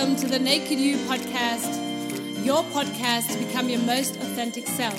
welcome 0.00 0.16
to 0.16 0.28
the 0.28 0.38
Naked 0.38 0.80
You 0.80 0.96
podcast, 1.08 2.42
your 2.42 2.62
podcast 2.72 3.30
to 3.32 3.44
become 3.44 3.68
your 3.68 3.80
most 3.80 4.16
authentic 4.16 4.66
self. 4.66 4.98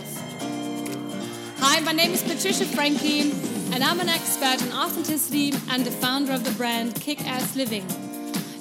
Hi, 1.58 1.80
my 1.80 1.92
name 1.92 2.12
is 2.12 2.22
Patricia 2.22 2.66
Frankie, 2.66 3.32
and 3.74 3.84
I'm 3.84 4.00
an 4.00 4.10
expert 4.10 4.62
in 4.62 4.72
authenticity 4.72 5.54
and 5.72 5.84
the 5.84 5.90
founder 5.90 6.34
of 6.34 6.44
the 6.44 6.52
brand 6.52 6.94
Kick 7.02 7.20
Ass 7.26 7.56
Living. 7.56 7.84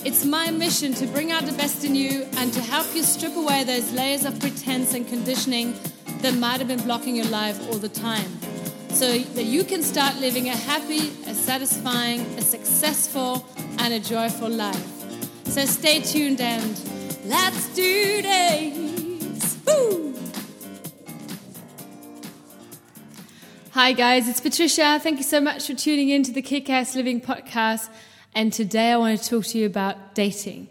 It's 0.02 0.24
my 0.24 0.50
mission 0.50 0.94
to 0.94 1.06
bring 1.08 1.30
out 1.30 1.44
the 1.44 1.52
best 1.52 1.84
in 1.84 1.94
you 1.94 2.26
and 2.38 2.50
to 2.54 2.62
help 2.62 2.86
you 2.94 3.02
strip 3.02 3.36
away 3.36 3.64
those 3.64 3.92
layers 3.92 4.24
of 4.24 4.40
pretense 4.40 4.94
and 4.94 5.06
conditioning 5.06 5.74
that 6.22 6.32
might 6.36 6.58
have 6.58 6.68
been 6.68 6.82
blocking 6.84 7.16
your 7.16 7.28
life 7.28 7.60
all 7.68 7.76
the 7.76 7.90
time 7.90 8.32
so 8.88 9.18
that 9.18 9.44
you 9.44 9.62
can 9.62 9.82
start 9.82 10.16
living 10.16 10.48
a 10.48 10.56
happy, 10.56 11.10
a 11.26 11.34
satisfying, 11.34 12.20
a 12.38 12.40
successful, 12.40 13.44
and 13.80 13.92
a 13.92 14.00
joyful 14.00 14.48
life. 14.48 14.99
So 15.50 15.64
stay 15.64 16.00
tuned 16.00 16.40
and 16.40 16.80
let's 17.24 17.74
do 17.74 18.22
this. 18.22 19.58
Woo! 19.66 20.14
Hi, 23.72 23.92
guys, 23.92 24.28
it's 24.28 24.40
Patricia. 24.40 25.00
Thank 25.02 25.18
you 25.18 25.24
so 25.24 25.40
much 25.40 25.66
for 25.66 25.74
tuning 25.74 26.10
in 26.10 26.22
to 26.22 26.30
the 26.30 26.40
Kick 26.40 26.70
Ass 26.70 26.94
Living 26.94 27.20
podcast. 27.20 27.90
And 28.32 28.52
today 28.52 28.92
I 28.92 28.96
want 28.96 29.20
to 29.20 29.28
talk 29.28 29.44
to 29.46 29.58
you 29.58 29.66
about 29.66 30.14
dating. 30.14 30.68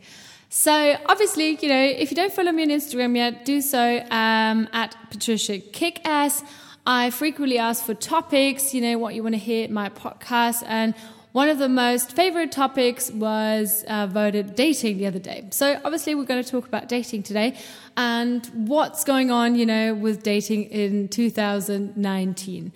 So, 0.48 0.96
obviously, 1.08 1.60
you 1.62 1.68
know, 1.68 1.84
if 1.84 2.10
you 2.10 2.16
don't 2.16 2.32
follow 2.32 2.54
me 2.54 2.64
on 2.64 2.70
Instagram 2.70 3.18
yet, 3.18 3.44
do 3.44 3.60
so 3.60 4.00
um, 4.10 4.70
at 4.72 4.96
Patricia 5.12 5.60
Kickass. 5.60 6.42
I 6.88 7.10
frequently 7.10 7.58
ask 7.58 7.84
for 7.84 7.94
topics, 7.96 8.74
you 8.74 8.80
know, 8.80 8.98
what 8.98 9.14
you 9.14 9.24
want 9.24 9.36
to 9.36 9.40
hear 9.40 9.66
in 9.66 9.74
my 9.74 9.90
podcast. 9.90 10.64
And 10.66 10.96
one 11.32 11.50
of 11.50 11.60
the 11.60 11.70
most 11.70 12.12
favorite 12.14 12.52
topics 12.52 13.12
was 13.12 13.84
uh, 13.88 14.08
voted 14.08 14.56
dating 14.56 14.98
the 14.98 15.06
other 15.06 15.20
day. 15.20 15.48
So, 15.52 15.80
obviously, 15.84 16.16
we're 16.16 16.24
going 16.24 16.44
to 16.44 16.50
talk 16.50 16.68
about 16.68 16.88
dating 16.88 17.24
today 17.24 17.58
and 17.96 18.46
what's 18.54 19.04
going 19.04 19.30
on, 19.30 19.56
you 19.56 19.66
know, 19.66 19.94
with 19.94 20.24
dating 20.24 20.66
in 20.66 21.08
2019. 21.08 22.72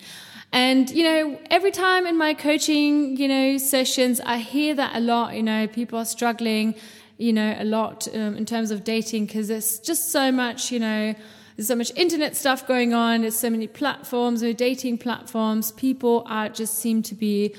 And, 0.52 0.88
you 0.88 1.02
know, 1.02 1.40
every 1.50 1.72
time 1.72 2.06
in 2.06 2.16
my 2.16 2.32
coaching, 2.32 3.16
you 3.16 3.26
know, 3.26 3.58
sessions, 3.58 4.20
I 4.20 4.38
hear 4.38 4.72
that 4.76 4.94
a 4.94 5.00
lot, 5.00 5.34
you 5.34 5.42
know, 5.42 5.66
people 5.66 5.98
are 5.98 6.04
struggling, 6.04 6.76
you 7.18 7.32
know, 7.32 7.56
a 7.58 7.64
lot 7.64 8.06
um, 8.14 8.36
in 8.36 8.46
terms 8.46 8.70
of 8.70 8.84
dating 8.84 9.26
because 9.26 9.48
there's 9.48 9.80
just 9.80 10.12
so 10.12 10.30
much, 10.30 10.70
you 10.70 10.78
know, 10.78 11.12
there's 11.56 11.68
so 11.68 11.74
much 11.76 11.92
internet 11.96 12.36
stuff 12.36 12.66
going 12.66 12.94
on. 12.94 13.22
There's 13.22 13.38
so 13.38 13.50
many 13.50 13.66
platforms, 13.66 14.42
or 14.42 14.52
dating 14.52 14.98
platforms. 14.98 15.72
People 15.72 16.24
are 16.28 16.48
just 16.48 16.78
seem 16.78 17.02
to 17.02 17.14
be, 17.14 17.54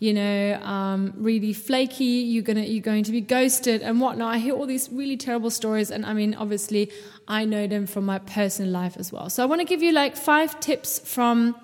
you 0.00 0.14
know, 0.14 0.54
um, 0.62 1.12
really 1.16 1.52
flaky. 1.52 2.04
You're 2.04 2.42
gonna 2.42 2.62
you're 2.62 2.82
going 2.82 3.04
to 3.04 3.12
be 3.12 3.20
ghosted 3.20 3.82
and 3.82 4.00
whatnot. 4.00 4.34
I 4.34 4.38
hear 4.38 4.54
all 4.54 4.66
these 4.66 4.88
really 4.90 5.18
terrible 5.18 5.50
stories, 5.50 5.90
and 5.90 6.04
I 6.06 6.14
mean, 6.14 6.34
obviously, 6.34 6.90
I 7.28 7.44
know 7.44 7.66
them 7.66 7.86
from 7.86 8.06
my 8.06 8.18
personal 8.18 8.72
life 8.72 8.96
as 8.96 9.12
well. 9.12 9.28
So 9.28 9.42
I 9.42 9.46
want 9.46 9.60
to 9.60 9.66
give 9.66 9.82
you 9.82 9.92
like 9.92 10.16
five 10.16 10.58
tips 10.58 10.98
from 10.98 11.54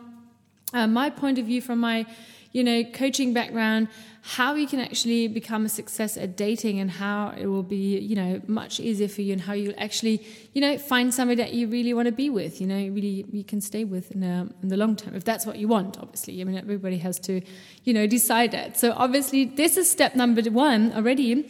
uh, 0.75 0.87
my 0.87 1.09
point 1.09 1.39
of 1.39 1.47
view, 1.47 1.62
from 1.62 1.81
my 1.81 2.05
you 2.52 2.64
know 2.64 2.84
coaching 2.84 3.33
background 3.33 3.89
how 4.28 4.55
you 4.55 4.66
can 4.66 4.80
actually 4.80 5.28
become 5.28 5.64
a 5.64 5.69
success 5.69 6.16
at 6.16 6.36
dating 6.36 6.80
and 6.80 6.91
how 6.91 7.33
it 7.38 7.47
will 7.47 7.62
be, 7.62 7.97
you 7.97 8.16
know, 8.16 8.42
much 8.48 8.80
easier 8.80 9.06
for 9.06 9.22
you 9.22 9.33
and 9.33 9.41
how 9.41 9.53
you'll 9.53 9.72
actually, 9.78 10.20
you 10.53 10.61
know, 10.61 10.77
find 10.77 11.14
somebody 11.14 11.41
that 11.41 11.55
you 11.55 11.69
really 11.69 11.94
want 11.94 12.06
to 12.06 12.12
be 12.12 12.28
with, 12.28 12.61
you 12.61 12.66
know, 12.66 12.75
really 12.75 13.25
you 13.30 13.44
can 13.44 13.61
stay 13.61 13.84
with 13.84 14.11
in, 14.11 14.25
a, 14.25 14.48
in 14.64 14.69
the 14.69 14.77
long 14.77 14.97
term, 14.97 15.14
if 15.14 15.22
that's 15.22 15.47
what 15.47 15.58
you 15.58 15.69
want, 15.69 15.97
obviously. 16.00 16.41
I 16.41 16.44
mean, 16.44 16.58
everybody 16.58 16.98
has 16.98 17.20
to, 17.20 17.41
you 17.84 17.94
know, 17.94 18.08
decide 18.08 18.50
that. 18.50 18.77
So 18.77 18.92
obviously, 18.97 19.44
this 19.44 19.77
is 19.77 19.88
step 19.88 20.16
number 20.16 20.42
one 20.50 20.92
already. 20.92 21.48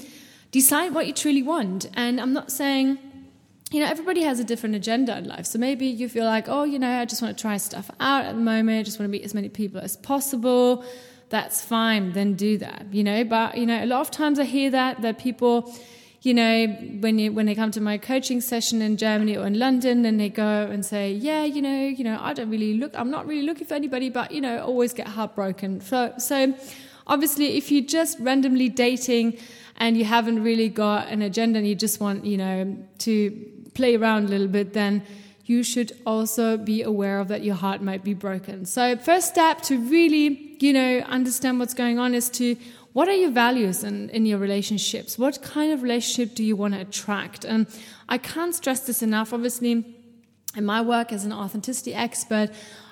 Decide 0.51 0.93
what 0.93 1.07
you 1.07 1.15
truly 1.15 1.43
want. 1.43 1.89
And 1.95 2.21
I'm 2.21 2.35
not 2.35 2.53
saying, 2.53 2.99
you 3.73 3.81
know, 3.81 3.87
everybody 3.87 4.23
has 4.23 4.39
a 4.39 4.45
different 4.45 4.75
agenda 4.77 5.17
in 5.19 5.27
life. 5.27 5.47
So 5.47 5.59
maybe 5.59 5.87
you 5.87 6.09
feel 6.09 6.25
like, 6.25 6.49
oh, 6.49 6.65
you 6.65 6.79
know, 6.79 7.01
I 7.01 7.05
just 7.05 7.21
want 7.21 7.37
to 7.37 7.43
try 7.43 7.57
stuff 7.57 7.91
out 7.99 8.25
at 8.25 8.35
the 8.35 8.41
moment, 8.41 8.79
I 8.79 8.83
just 8.83 8.99
want 8.99 9.09
to 9.09 9.13
meet 9.13 9.25
as 9.25 9.35
many 9.35 9.49
people 9.49 9.81
as 9.81 9.97
possible 9.97 10.85
that's 11.29 11.65
fine, 11.65 12.13
then 12.13 12.35
do 12.35 12.59
that, 12.59 12.87
you 12.93 13.03
know. 13.03 13.25
But, 13.25 13.59
you 13.59 13.67
know, 13.67 13.83
a 13.83 13.87
lot 13.87 14.01
of 14.01 14.11
times 14.11 14.39
I 14.39 14.45
hear 14.45 14.71
that, 14.71 15.03
that 15.03 15.19
people, 15.19 15.75
you 16.23 16.35
know, 16.35 16.67
when 17.01 17.19
you, 17.19 17.33
when 17.33 17.47
they 17.47 17.55
come 17.55 17.71
to 17.73 17.81
my 17.81 17.99
coaching 17.99 18.41
session 18.41 18.81
in 18.81 18.97
Germany 18.97 19.37
or 19.37 19.47
in 19.47 19.59
London, 19.59 20.05
and 20.05 20.21
they 20.21 20.29
go 20.29 20.69
and 20.71 20.85
say, 20.85 21.13
yeah, 21.13 21.45
you 21.45 21.61
know, 21.61 21.87
you 21.87 22.05
know, 22.05 22.19
I 22.21 22.33
don't 22.33 22.51
really 22.51 22.75
look, 22.75 22.93
I'm 22.95 23.11
not 23.11 23.27
really 23.27 23.43
looking 23.43 23.67
for 23.67 23.75
anybody, 23.75 24.09
but, 24.09 24.31
you 24.31 24.41
know, 24.41 24.61
always 24.61 24.93
get 24.93 25.09
heartbroken. 25.09 25.81
So, 25.81 26.15
so 26.19 26.55
obviously, 27.07 27.57
if 27.57 27.73
you're 27.73 27.85
just 27.85 28.19
randomly 28.21 28.69
dating 28.69 29.39
and 29.77 29.97
you 29.97 30.05
haven't 30.05 30.43
really 30.43 30.69
got 30.69 31.09
an 31.09 31.23
agenda 31.23 31.59
and 31.59 31.67
you 31.67 31.75
just 31.75 32.01
want, 32.01 32.25
you 32.25 32.37
know, 32.37 32.77
to 32.99 33.53
play 33.77 33.95
around 33.95 34.25
a 34.25 34.29
little 34.29 34.49
bit, 34.49 34.73
then 34.73 35.03
you 35.45 35.63
should 35.63 35.93
also 36.05 36.57
be 36.57 36.83
aware 36.83 37.21
of 37.21 37.29
that 37.29 37.45
your 37.45 37.55
heart 37.55 37.81
might 37.81 38.03
be 38.03 38.15
broken. 38.15 38.65
So, 38.65 38.97
first 38.97 39.29
step 39.29 39.63
to 39.63 39.79
really, 39.79 40.57
you 40.59 40.73
know, 40.73 40.99
understand 41.19 41.61
what's 41.61 41.75
going 41.75 41.99
on 41.99 42.15
is 42.15 42.29
to 42.31 42.57
what 42.95 43.09
are 43.09 43.15
your 43.15 43.31
values 43.31 43.85
in, 43.85 44.09
in 44.11 44.25
your 44.25 44.39
relationships? 44.39 45.19
What 45.19 45.43
kind 45.43 45.71
of 45.73 45.83
relationship 45.83 46.35
do 46.35 46.43
you 46.43 46.57
want 46.57 46.75
to 46.75 46.81
attract? 46.81 47.45
And 47.45 47.67
I 48.09 48.17
can't 48.19 48.55
stress 48.55 48.81
this 48.87 49.03
enough. 49.03 49.35
Obviously, 49.35 49.73
in 50.57 50.65
my 50.65 50.81
work 50.81 51.13
as 51.13 51.27
an 51.27 51.33
authenticity 51.33 51.93
expert, 51.95 52.49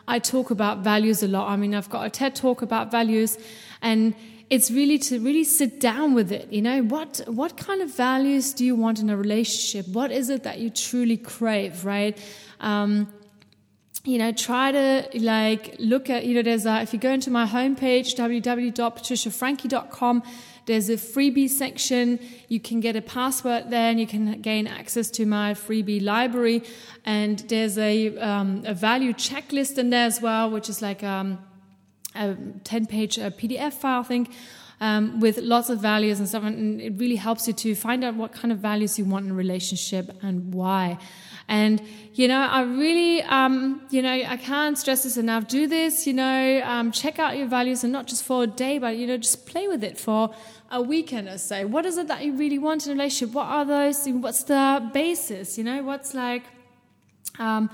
I 0.07 0.19
talk 0.19 0.51
about 0.51 0.81
values 0.85 1.23
a 1.23 1.29
lot. 1.29 1.49
I 1.49 1.57
mean, 1.57 1.75
I've 1.75 1.89
got 1.89 2.07
a 2.07 2.11
TED 2.11 2.37
talk 2.37 2.61
about 2.61 2.91
values, 2.91 3.39
and 3.81 4.15
it's 4.51 4.71
really 4.71 4.99
to 4.99 5.19
really 5.21 5.45
sit 5.45 5.81
down 5.81 6.15
with 6.15 6.31
it. 6.31 6.53
You 6.53 6.63
know, 6.63 6.83
what 6.83 7.21
what 7.27 7.57
kind 7.57 7.83
of 7.83 7.95
values 7.95 8.53
do 8.53 8.65
you 8.65 8.77
want 8.77 9.01
in 9.01 9.11
a 9.11 9.17
relationship? 9.17 9.89
What 9.89 10.13
is 10.13 10.31
it 10.31 10.43
that 10.43 10.59
you 10.59 10.71
truly 10.71 11.17
crave, 11.17 11.85
right? 11.85 12.19
Um, 12.61 13.13
you 14.05 14.19
know, 14.19 14.31
try 14.33 14.71
to 14.71 15.09
like 15.15 15.77
look 15.79 16.11
at, 16.11 16.27
you 16.27 16.35
know, 16.35 16.43
there's 16.43 16.67
a, 16.67 16.83
if 16.83 16.93
you 16.93 16.99
go 16.99 17.11
into 17.11 17.31
my 17.31 17.47
homepage, 17.47 18.15
www.patriciafrankie.com, 18.15 20.23
there's 20.67 20.91
a 20.91 20.97
freebie 20.97 21.49
section. 21.49 22.19
You 22.49 22.61
can 22.61 22.81
get 22.81 22.97
a 22.97 23.03
password 23.03 23.71
there 23.71 23.91
and 23.91 23.99
you 23.99 24.07
can 24.07 24.43
gain 24.43 24.67
access 24.67 25.11
to 25.13 25.25
my 25.25 25.55
freebie 25.55 26.03
library. 26.03 26.65
And 27.07 27.39
there's 27.49 27.79
a, 27.79 28.15
um, 28.19 28.63
a 28.67 28.75
value 28.75 29.15
checklist 29.15 29.79
in 29.79 29.89
there 29.89 30.07
as 30.07 30.21
well, 30.21 30.51
which 30.51 30.69
is 30.69 30.83
like 30.83 31.03
um, 31.03 31.39
a 32.15 32.37
10 32.65 32.87
page 32.87 33.19
uh, 33.19 33.31
PDF 33.31 33.75
file, 33.75 34.01
I 34.01 34.05
think. 34.05 34.31
Um, 34.81 35.21
with 35.21 35.39
lots 35.39 35.71
of 35.71 35.81
values 35.81 36.19
and 36.19 36.29
stuff, 36.29 36.43
and 36.43 36.81
it 36.81 36.95
really 36.99 37.17
helps 37.17 37.47
you 37.47 37.55
to 37.55 37.75
find 37.77 38.05
out 38.05 38.17
what 38.17 38.33
kind 38.33 38.51
of 38.51 38.59
values 38.59 38.99
you 38.99 39.05
want 39.05 39.25
in 39.25 39.31
a 39.31 39.35
relationship 39.35 40.11
and 40.21 40.53
why. 40.53 40.99
And, 41.49 41.83
you 42.15 42.27
know, 42.27 42.41
I 42.41 42.63
really, 42.63 43.23
um, 43.23 43.83
you 43.91 44.01
know, 44.03 44.13
I 44.13 44.37
can't 44.37 44.79
stress 44.79 45.03
this 45.03 45.17
enough. 45.17 45.47
Do 45.47 45.67
this, 45.67 46.07
you 46.07 46.13
know, 46.13 46.63
um, 46.65 46.91
check 46.91 47.19
out 47.19 47.37
your 47.37 47.47
values 47.47 47.85
and 47.85 47.93
not 47.93 48.07
just 48.07 48.25
for 48.25 48.45
a 48.45 48.47
day, 48.47 48.79
but, 48.79 48.97
you 48.97 49.07
know, 49.07 49.17
just 49.17 49.47
play 49.47 49.69
with 49.69 49.85
it 49.85 49.99
for 49.99 50.35
a 50.71 50.81
weekend 50.81 51.29
or 51.29 51.39
so. 51.39 51.67
What 51.67 51.85
is 51.85 51.99
it 51.99 52.09
that 52.09 52.25
you 52.25 52.35
really 52.35 52.59
want 52.59 52.87
in 52.87 52.93
a 52.93 52.95
relationship? 52.95 53.35
What 53.35 53.47
are 53.47 53.65
those? 53.65 54.07
What's 54.07 54.45
the 54.45 54.91
basis? 54.93 55.59
You 55.59 55.65
know, 55.65 55.83
what's 55.83 56.15
like, 56.15 56.45
um, 57.39 57.71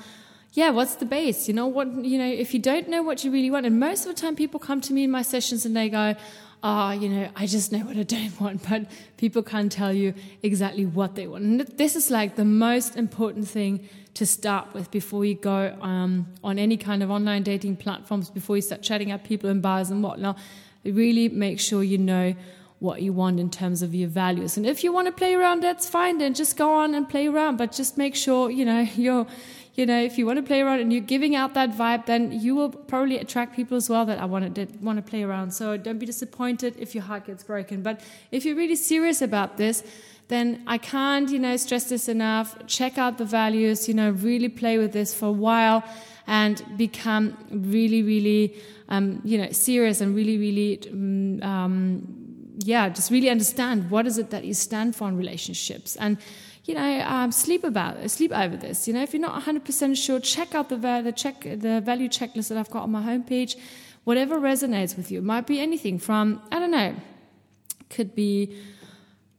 yeah, 0.52 0.70
what's 0.70 0.96
the 0.96 1.04
base? 1.04 1.46
You 1.46 1.54
know, 1.54 1.66
what, 1.66 2.04
you 2.04 2.18
know, 2.18 2.26
if 2.26 2.52
you 2.52 2.60
don't 2.60 2.88
know 2.88 3.02
what 3.02 3.24
you 3.24 3.30
really 3.30 3.50
want, 3.50 3.66
and 3.66 3.78
most 3.78 4.06
of 4.06 4.14
the 4.14 4.20
time 4.20 4.34
people 4.34 4.58
come 4.58 4.80
to 4.82 4.92
me 4.92 5.04
in 5.04 5.10
my 5.10 5.22
sessions 5.22 5.64
and 5.64 5.76
they 5.76 5.88
go, 5.88 6.16
ah, 6.62 6.88
oh, 6.88 6.92
you 6.92 7.08
know, 7.08 7.28
I 7.36 7.46
just 7.46 7.72
know 7.72 7.80
what 7.80 7.96
I 7.96 8.02
don't 8.02 8.38
want, 8.40 8.62
but 8.68 8.86
people 9.16 9.42
can't 9.42 9.70
tell 9.70 9.92
you 9.92 10.14
exactly 10.42 10.86
what 10.86 11.14
they 11.14 11.26
want. 11.26 11.44
And 11.44 11.60
this 11.60 11.94
is 11.96 12.10
like 12.10 12.36
the 12.36 12.44
most 12.44 12.96
important 12.96 13.48
thing 13.48 13.88
to 14.14 14.26
start 14.26 14.74
with 14.74 14.90
before 14.90 15.24
you 15.24 15.36
go 15.36 15.76
um, 15.80 16.26
on 16.42 16.58
any 16.58 16.76
kind 16.76 17.02
of 17.02 17.10
online 17.10 17.44
dating 17.44 17.76
platforms, 17.76 18.28
before 18.28 18.56
you 18.56 18.62
start 18.62 18.82
chatting 18.82 19.12
up 19.12 19.22
people 19.24 19.48
in 19.48 19.60
bars 19.60 19.90
and 19.90 20.02
whatnot. 20.02 20.36
Really 20.84 21.28
make 21.28 21.60
sure 21.60 21.82
you 21.82 21.98
know 21.98 22.34
what 22.80 23.02
you 23.02 23.12
want 23.12 23.38
in 23.38 23.50
terms 23.50 23.82
of 23.82 23.94
your 23.94 24.08
values. 24.08 24.56
And 24.56 24.66
if 24.66 24.82
you 24.82 24.92
want 24.92 25.06
to 25.06 25.12
play 25.12 25.34
around, 25.34 25.62
that's 25.62 25.88
fine. 25.88 26.18
Then 26.18 26.32
just 26.32 26.56
go 26.56 26.72
on 26.72 26.94
and 26.94 27.08
play 27.08 27.26
around, 27.28 27.58
but 27.58 27.72
just 27.72 27.98
make 27.98 28.16
sure, 28.16 28.50
you 28.50 28.64
know, 28.64 28.80
you're 28.96 29.26
you 29.74 29.86
know, 29.86 30.00
if 30.00 30.18
you 30.18 30.26
want 30.26 30.38
to 30.38 30.42
play 30.42 30.60
around 30.60 30.80
and 30.80 30.92
you're 30.92 31.02
giving 31.02 31.36
out 31.36 31.54
that 31.54 31.70
vibe, 31.72 32.06
then 32.06 32.32
you 32.32 32.54
will 32.54 32.70
probably 32.70 33.18
attract 33.18 33.54
people 33.54 33.76
as 33.76 33.88
well 33.88 34.04
that 34.06 34.18
I 34.18 34.24
want 34.24 34.54
to 34.54 34.66
want 34.80 35.04
to 35.04 35.10
play 35.10 35.22
around. 35.22 35.52
So 35.52 35.76
don't 35.76 35.98
be 35.98 36.06
disappointed 36.06 36.74
if 36.78 36.94
your 36.94 37.04
heart 37.04 37.26
gets 37.26 37.44
broken. 37.44 37.82
But 37.82 38.00
if 38.30 38.44
you're 38.44 38.56
really 38.56 38.76
serious 38.76 39.22
about 39.22 39.56
this, 39.56 39.84
then 40.28 40.62
I 40.66 40.78
can't, 40.78 41.28
you 41.30 41.38
know, 41.38 41.56
stress 41.56 41.84
this 41.84 42.08
enough. 42.08 42.56
Check 42.66 42.98
out 42.98 43.18
the 43.18 43.24
values, 43.24 43.88
you 43.88 43.94
know, 43.94 44.10
really 44.10 44.48
play 44.48 44.78
with 44.78 44.92
this 44.92 45.14
for 45.14 45.26
a 45.26 45.32
while 45.32 45.84
and 46.26 46.62
become 46.76 47.36
really, 47.50 48.02
really, 48.02 48.54
um, 48.88 49.20
you 49.24 49.38
know, 49.38 49.50
serious 49.50 50.00
and 50.00 50.14
really, 50.14 50.38
really, 50.38 50.76
mm, 50.76 51.42
um, 51.44 52.19
yeah, 52.64 52.88
just 52.88 53.10
really 53.10 53.30
understand 53.30 53.90
what 53.90 54.06
is 54.06 54.18
it 54.18 54.30
that 54.30 54.44
you 54.44 54.54
stand 54.54 54.96
for 54.96 55.08
in 55.08 55.16
relationships 55.16 55.96
and 55.96 56.18
you 56.64 56.74
know, 56.74 57.00
um, 57.00 57.32
sleep 57.32 57.64
about 57.64 57.96
it, 57.96 58.08
sleep 58.10 58.32
over 58.32 58.56
this. 58.56 58.86
You 58.86 58.94
know, 58.94 59.02
if 59.02 59.12
you're 59.12 59.20
not 59.20 59.42
100% 59.42 59.96
sure, 59.96 60.20
check 60.20 60.54
out 60.54 60.68
the, 60.68 60.76
the 60.76 61.12
check 61.12 61.40
the 61.42 61.80
value 61.80 62.08
checklist 62.08 62.48
that 62.48 62.58
I've 62.58 62.70
got 62.70 62.84
on 62.84 62.92
my 62.92 63.02
homepage. 63.02 63.56
Whatever 64.04 64.38
resonates 64.38 64.96
with 64.96 65.10
you, 65.10 65.18
it 65.18 65.24
might 65.24 65.46
be 65.46 65.58
anything 65.58 65.98
from 65.98 66.40
I 66.52 66.58
don't 66.58 66.70
know, 66.70 66.94
could 67.88 68.14
be 68.14 68.56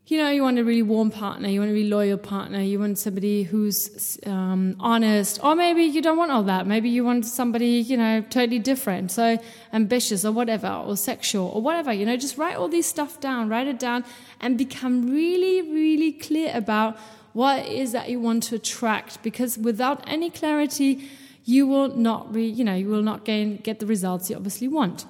you 0.07 0.17
know, 0.17 0.29
you 0.29 0.41
want 0.41 0.59
a 0.59 0.63
really 0.63 0.81
warm 0.81 1.09
partner, 1.11 1.47
you 1.47 1.59
want 1.59 1.71
a 1.71 1.73
really 1.73 1.87
loyal 1.89 2.17
partner, 2.17 2.59
you 2.59 2.79
want 2.79 2.97
somebody 2.97 3.43
who's 3.43 4.19
um, 4.25 4.75
honest, 4.79 5.39
or 5.43 5.55
maybe 5.55 5.83
you 5.83 6.01
don't 6.01 6.17
want 6.17 6.31
all 6.31 6.43
that. 6.43 6.67
Maybe 6.67 6.89
you 6.89 7.05
want 7.05 7.25
somebody, 7.25 7.79
you 7.79 7.95
know, 7.95 8.21
totally 8.21 8.59
different, 8.59 9.11
so 9.11 9.37
ambitious 9.71 10.25
or 10.25 10.31
whatever, 10.31 10.67
or 10.67 10.97
sexual 10.97 11.47
or 11.49 11.61
whatever. 11.61 11.93
You 11.93 12.05
know, 12.05 12.17
just 12.17 12.37
write 12.37 12.57
all 12.57 12.67
these 12.67 12.87
stuff 12.87 13.21
down, 13.21 13.47
write 13.47 13.67
it 13.67 13.79
down, 13.79 14.03
and 14.41 14.57
become 14.57 15.09
really, 15.09 15.61
really 15.61 16.11
clear 16.11 16.51
about 16.53 16.97
what 17.33 17.59
it 17.59 17.71
is 17.71 17.93
that 17.93 18.09
you 18.09 18.19
want 18.19 18.43
to 18.43 18.55
attract. 18.55 19.23
Because 19.23 19.57
without 19.57 20.03
any 20.07 20.29
clarity, 20.29 21.09
you 21.45 21.67
will 21.67 21.95
not, 21.95 22.33
re, 22.33 22.45
you 22.45 22.63
know, 22.63 22.75
you 22.75 22.89
will 22.89 23.01
not 23.03 23.23
gain 23.23 23.57
get 23.57 23.79
the 23.79 23.85
results 23.85 24.29
you 24.29 24.35
obviously 24.35 24.67
want. 24.67 25.05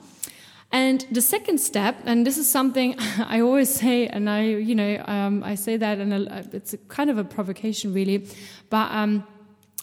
And 0.71 1.06
the 1.12 1.21
second 1.21 1.59
step, 1.59 1.97
and 2.06 2.25
this 2.25 2.38
is 2.38 2.50
something 2.50 2.95
I 3.27 3.41
always 3.41 3.69
say, 3.69 4.07
and 4.07 4.29
I, 4.29 4.44
you 4.44 4.75
know, 4.75 5.03
um, 5.06 5.44
I 5.44 5.56
say 5.56 5.77
that, 5.77 5.97
and 5.97 6.13
it's 6.53 6.75
kind 6.88 7.09
of 7.09 7.18
a 7.18 7.23
provocation, 7.23 7.94
really, 7.94 8.27
but 8.69 8.91
um, 8.91 9.25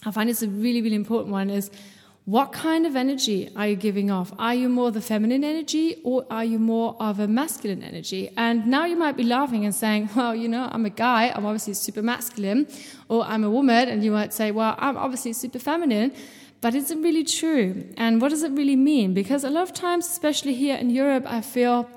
I 0.05 0.11
find 0.11 0.29
it's 0.29 0.41
a 0.41 0.49
really, 0.49 0.81
really 0.81 0.95
important 0.95 1.31
one. 1.31 1.49
Is 1.49 1.69
what 2.25 2.51
kind 2.51 2.85
of 2.85 2.95
energy 2.95 3.49
are 3.55 3.67
you 3.67 3.75
giving 3.75 4.11
off? 4.11 4.31
Are 4.39 4.53
you 4.53 4.69
more 4.69 4.91
the 4.91 5.01
feminine 5.01 5.43
energy, 5.43 6.01
or 6.03 6.25
are 6.31 6.45
you 6.45 6.57
more 6.57 6.95
of 6.99 7.19
a 7.19 7.27
masculine 7.27 7.83
energy? 7.83 8.31
And 8.37 8.65
now 8.67 8.85
you 8.85 8.95
might 8.95 9.17
be 9.17 9.23
laughing 9.23 9.65
and 9.65 9.75
saying, 9.75 10.09
"Well, 10.15 10.35
you 10.35 10.47
know, 10.47 10.69
I'm 10.71 10.85
a 10.85 10.89
guy. 10.89 11.31
I'm 11.35 11.45
obviously 11.45 11.75
super 11.75 12.01
masculine," 12.01 12.67
or 13.09 13.23
"I'm 13.25 13.43
a 13.43 13.49
woman," 13.49 13.89
and 13.89 14.03
you 14.03 14.11
might 14.11 14.33
say, 14.33 14.51
"Well, 14.51 14.75
I'm 14.79 14.97
obviously 14.97 15.33
super 15.33 15.59
feminine." 15.59 16.13
But 16.61 16.75
is 16.75 16.91
it 16.91 16.97
really 16.97 17.23
true? 17.23 17.85
And 17.95 18.21
what 18.21 18.29
does 18.29 18.43
it 18.43 18.51
really 18.51 18.75
mean? 18.75 19.13
Because 19.13 19.43
a 19.43 19.49
lot 19.49 19.63
of 19.63 19.73
times, 19.73 20.07
especially 20.07 20.53
here 20.53 20.75
in 20.75 20.89
Europe, 20.89 21.25
I 21.25 21.41
feel 21.41 21.89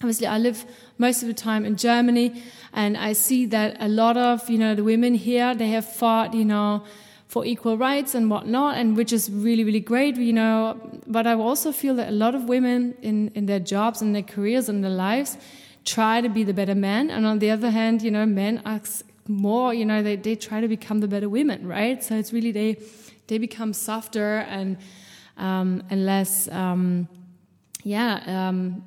obviously 0.00 0.26
I 0.26 0.38
live 0.38 0.64
most 0.98 1.22
of 1.22 1.28
the 1.28 1.34
time 1.34 1.64
in 1.64 1.76
Germany 1.76 2.42
and 2.72 2.96
I 2.96 3.12
see 3.12 3.46
that 3.46 3.76
a 3.80 3.88
lot 3.88 4.16
of, 4.16 4.48
you 4.48 4.58
know, 4.58 4.74
the 4.74 4.82
women 4.82 5.14
here, 5.14 5.54
they 5.54 5.68
have 5.68 5.84
fought, 5.84 6.34
you 6.34 6.44
know, 6.44 6.84
for 7.28 7.46
equal 7.46 7.78
rights 7.78 8.14
and 8.14 8.28
whatnot, 8.28 8.76
and 8.76 8.94
which 8.94 9.10
is 9.10 9.30
really, 9.30 9.64
really 9.64 9.80
great, 9.80 10.16
you 10.16 10.34
know. 10.34 10.78
But 11.06 11.26
I 11.26 11.34
also 11.34 11.72
feel 11.72 11.94
that 11.94 12.08
a 12.08 12.12
lot 12.12 12.34
of 12.34 12.44
women 12.44 12.94
in, 13.00 13.30
in 13.34 13.46
their 13.46 13.60
jobs 13.60 14.02
and 14.02 14.14
their 14.14 14.22
careers 14.22 14.68
and 14.68 14.84
their 14.84 14.90
lives 14.90 15.38
try 15.84 16.20
to 16.20 16.28
be 16.28 16.44
the 16.44 16.52
better 16.52 16.74
man. 16.74 17.08
And 17.10 17.24
on 17.24 17.38
the 17.38 17.50
other 17.50 17.70
hand, 17.70 18.02
you 18.02 18.10
know, 18.10 18.26
men 18.26 18.60
are 18.66 18.82
more, 19.28 19.72
you 19.72 19.86
know, 19.86 20.02
they, 20.02 20.16
they 20.16 20.36
try 20.36 20.60
to 20.60 20.68
become 20.68 21.00
the 21.00 21.08
better 21.08 21.28
women, 21.28 21.66
right? 21.66 22.02
So 22.04 22.16
it's 22.16 22.34
really 22.34 22.52
they 22.52 22.74
they 23.26 23.38
become 23.38 23.72
softer 23.72 24.38
and 24.48 24.76
um, 25.36 25.82
and 25.90 26.04
less 26.04 26.48
um, 26.48 27.08
yeah 27.84 28.22
um, 28.26 28.84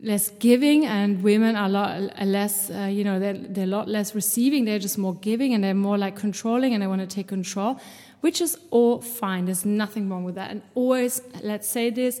less 0.00 0.30
giving 0.30 0.86
and 0.86 1.22
women 1.22 1.56
are 1.56 1.66
a 1.66 1.68
lot 1.68 2.26
less 2.26 2.70
uh, 2.70 2.88
you 2.90 3.04
know 3.04 3.18
they're, 3.18 3.34
they're 3.34 3.64
a 3.64 3.68
lot 3.68 3.88
less 3.88 4.14
receiving 4.14 4.64
they're 4.64 4.78
just 4.78 4.98
more 4.98 5.14
giving 5.16 5.54
and 5.54 5.62
they're 5.62 5.74
more 5.74 5.98
like 5.98 6.16
controlling 6.16 6.74
and 6.74 6.82
they 6.82 6.86
want 6.86 7.00
to 7.00 7.06
take 7.06 7.28
control 7.28 7.78
which 8.22 8.40
is 8.40 8.58
all 8.70 9.00
fine 9.00 9.44
there's 9.44 9.66
nothing 9.66 10.08
wrong 10.08 10.24
with 10.24 10.34
that. 10.36 10.50
And 10.50 10.62
always 10.74 11.20
let's 11.42 11.68
say 11.68 11.90
this 11.90 12.20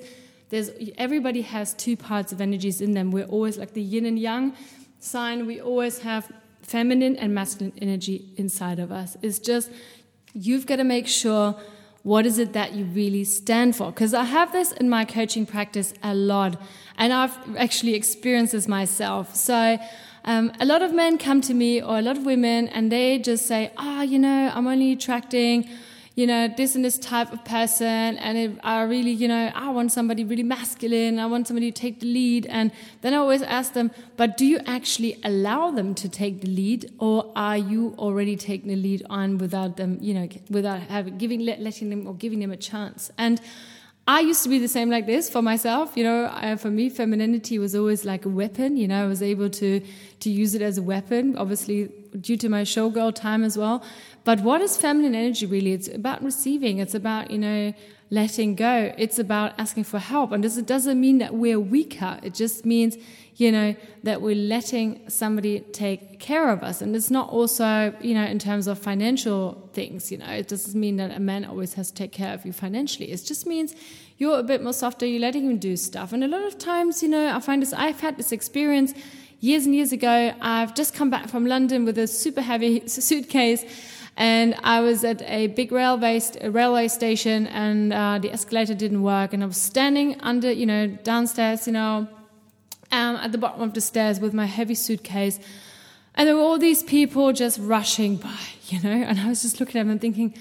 there's 0.50 0.70
everybody 0.98 1.42
has 1.42 1.74
two 1.74 1.96
parts 1.96 2.30
of 2.30 2.40
energies 2.40 2.80
in 2.80 2.92
them. 2.92 3.10
We're 3.10 3.24
always 3.24 3.58
like 3.58 3.72
the 3.72 3.82
yin 3.82 4.06
and 4.06 4.18
yang 4.18 4.54
sign. 5.00 5.46
We 5.46 5.60
always 5.60 5.98
have 6.00 6.30
feminine 6.62 7.16
and 7.16 7.34
masculine 7.34 7.72
energy 7.80 8.28
inside 8.36 8.78
of 8.78 8.92
us. 8.92 9.16
It's 9.22 9.38
just 9.38 9.70
you've 10.34 10.66
got 10.66 10.76
to 10.76 10.84
make 10.84 11.06
sure 11.06 11.56
what 12.02 12.26
is 12.26 12.38
it 12.38 12.52
that 12.52 12.74
you 12.74 12.84
really 12.84 13.24
stand 13.24 13.74
for? 13.74 13.90
Because 13.90 14.12
I 14.12 14.24
have 14.24 14.52
this 14.52 14.72
in 14.72 14.90
my 14.90 15.06
coaching 15.06 15.46
practice 15.46 15.94
a 16.02 16.14
lot, 16.14 16.60
and 16.98 17.12
I've 17.12 17.34
actually 17.56 17.94
experienced 17.94 18.52
this 18.52 18.68
myself. 18.68 19.34
So, 19.34 19.78
um, 20.26 20.52
a 20.60 20.66
lot 20.66 20.82
of 20.82 20.92
men 20.92 21.16
come 21.16 21.40
to 21.42 21.54
me, 21.54 21.80
or 21.80 21.98
a 21.98 22.02
lot 22.02 22.18
of 22.18 22.26
women, 22.26 22.68
and 22.68 22.92
they 22.92 23.18
just 23.18 23.46
say, 23.46 23.72
"Ah, 23.78 24.00
oh, 24.00 24.02
you 24.02 24.18
know, 24.18 24.52
I'm 24.54 24.66
only 24.66 24.92
attracting." 24.92 25.68
You 26.16 26.28
know, 26.28 26.46
this 26.46 26.76
and 26.76 26.84
this 26.84 26.96
type 26.96 27.32
of 27.32 27.44
person, 27.44 28.18
and 28.18 28.60
I 28.62 28.82
really, 28.82 29.10
you 29.10 29.26
know, 29.26 29.50
I 29.52 29.70
want 29.70 29.90
somebody 29.90 30.22
really 30.24 30.44
masculine. 30.44 31.18
I 31.18 31.26
want 31.26 31.48
somebody 31.48 31.72
to 31.72 31.80
take 31.80 31.98
the 31.98 32.06
lead, 32.06 32.46
and 32.46 32.70
then 33.00 33.14
I 33.14 33.16
always 33.16 33.42
ask 33.42 33.72
them, 33.72 33.90
but 34.16 34.36
do 34.36 34.46
you 34.46 34.60
actually 34.64 35.18
allow 35.24 35.72
them 35.72 35.92
to 35.96 36.08
take 36.08 36.40
the 36.40 36.48
lead, 36.48 36.92
or 36.98 37.32
are 37.34 37.56
you 37.56 37.94
already 37.98 38.36
taking 38.36 38.68
the 38.68 38.76
lead 38.76 39.02
on 39.10 39.38
without 39.38 39.76
them, 39.76 39.98
you 40.00 40.14
know, 40.14 40.28
without 40.50 40.82
having 40.82 41.18
giving 41.18 41.40
letting 41.40 41.90
them 41.90 42.06
or 42.06 42.14
giving 42.14 42.38
them 42.38 42.52
a 42.52 42.56
chance? 42.56 43.10
And 43.18 43.40
I 44.06 44.20
used 44.20 44.42
to 44.42 44.50
be 44.50 44.58
the 44.58 44.68
same 44.68 44.90
like 44.90 45.06
this 45.06 45.30
for 45.30 45.40
myself. 45.40 45.96
You 45.96 46.04
know, 46.04 46.56
for 46.58 46.70
me, 46.70 46.90
femininity 46.90 47.58
was 47.58 47.74
always 47.74 48.04
like 48.04 48.26
a 48.26 48.28
weapon. 48.28 48.76
You 48.76 48.88
know, 48.88 49.04
I 49.04 49.06
was 49.06 49.22
able 49.22 49.48
to 49.50 49.80
to 50.20 50.30
use 50.30 50.54
it 50.54 50.62
as 50.62 50.76
a 50.76 50.82
weapon. 50.82 51.36
Obviously, 51.38 51.90
due 52.20 52.36
to 52.36 52.48
my 52.48 52.62
showgirl 52.62 53.14
time 53.14 53.42
as 53.42 53.56
well. 53.56 53.82
But 54.24 54.40
what 54.40 54.60
is 54.60 54.76
feminine 54.76 55.14
energy 55.14 55.46
really? 55.46 55.72
It's 55.72 55.88
about 55.88 56.22
receiving. 56.22 56.78
It's 56.78 56.94
about, 56.94 57.30
you 57.30 57.38
know, 57.38 57.72
letting 58.14 58.54
go. 58.54 58.94
It's 58.96 59.18
about 59.18 59.52
asking 59.58 59.84
for 59.84 59.98
help. 59.98 60.30
And 60.30 60.44
this 60.44 60.56
doesn't 60.56 61.00
mean 61.00 61.18
that 61.18 61.34
we're 61.34 61.58
weaker. 61.58 62.20
It 62.22 62.32
just 62.32 62.64
means, 62.64 62.96
you 63.36 63.50
know, 63.50 63.74
that 64.04 64.22
we're 64.22 64.36
letting 64.36 65.10
somebody 65.10 65.60
take 65.60 66.20
care 66.20 66.48
of 66.50 66.62
us. 66.62 66.80
And 66.80 66.94
it's 66.94 67.10
not 67.10 67.28
also, 67.30 67.92
you 68.00 68.14
know, 68.14 68.24
in 68.24 68.38
terms 68.38 68.68
of 68.68 68.78
financial 68.78 69.68
things, 69.72 70.12
you 70.12 70.18
know, 70.18 70.30
it 70.30 70.46
doesn't 70.46 70.78
mean 70.78 70.96
that 70.98 71.10
a 71.10 71.20
man 71.20 71.44
always 71.44 71.74
has 71.74 71.88
to 71.88 71.94
take 71.94 72.12
care 72.12 72.32
of 72.32 72.46
you 72.46 72.52
financially. 72.52 73.10
It 73.10 73.24
just 73.24 73.46
means 73.46 73.74
you're 74.16 74.38
a 74.38 74.44
bit 74.44 74.62
more 74.62 74.72
softer, 74.72 75.04
you're 75.04 75.20
letting 75.20 75.50
him 75.50 75.58
do 75.58 75.76
stuff. 75.76 76.12
And 76.12 76.22
a 76.22 76.28
lot 76.28 76.44
of 76.44 76.56
times, 76.56 77.02
you 77.02 77.08
know, 77.08 77.34
I 77.34 77.40
find 77.40 77.60
this, 77.62 77.72
I've 77.72 78.00
had 78.00 78.16
this 78.16 78.30
experience 78.30 78.94
years 79.40 79.66
and 79.66 79.74
years 79.74 79.92
ago. 79.92 80.32
I've 80.40 80.74
just 80.74 80.94
come 80.94 81.10
back 81.10 81.28
from 81.28 81.46
London 81.46 81.84
with 81.84 81.98
a 81.98 82.06
super 82.06 82.40
heavy 82.40 82.86
suitcase 82.88 83.64
and 84.16 84.54
I 84.62 84.80
was 84.80 85.04
at 85.04 85.22
a 85.22 85.48
big 85.48 85.72
railway 85.72 86.20
st- 86.20 86.52
railway 86.52 86.88
station, 86.88 87.46
and 87.48 87.92
uh, 87.92 88.18
the 88.20 88.32
escalator 88.32 88.74
didn't 88.74 89.02
work, 89.02 89.32
and 89.32 89.42
I 89.42 89.46
was 89.46 89.56
standing 89.56 90.20
under, 90.20 90.52
you 90.52 90.66
know, 90.66 90.86
downstairs, 90.86 91.66
you 91.66 91.72
know, 91.72 92.06
um, 92.92 93.16
at 93.16 93.32
the 93.32 93.38
bottom 93.38 93.62
of 93.62 93.74
the 93.74 93.80
stairs 93.80 94.20
with 94.20 94.32
my 94.32 94.46
heavy 94.46 94.74
suitcase, 94.74 95.40
and 96.14 96.28
there 96.28 96.36
were 96.36 96.42
all 96.42 96.58
these 96.58 96.82
people 96.82 97.32
just 97.32 97.58
rushing 97.60 98.16
by, 98.16 98.38
you 98.68 98.80
know, 98.82 98.90
and 98.90 99.18
I 99.18 99.28
was 99.28 99.42
just 99.42 99.58
looking 99.60 99.80
at 99.80 99.84
them 99.84 99.90
and 99.90 100.00
thinking. 100.00 100.34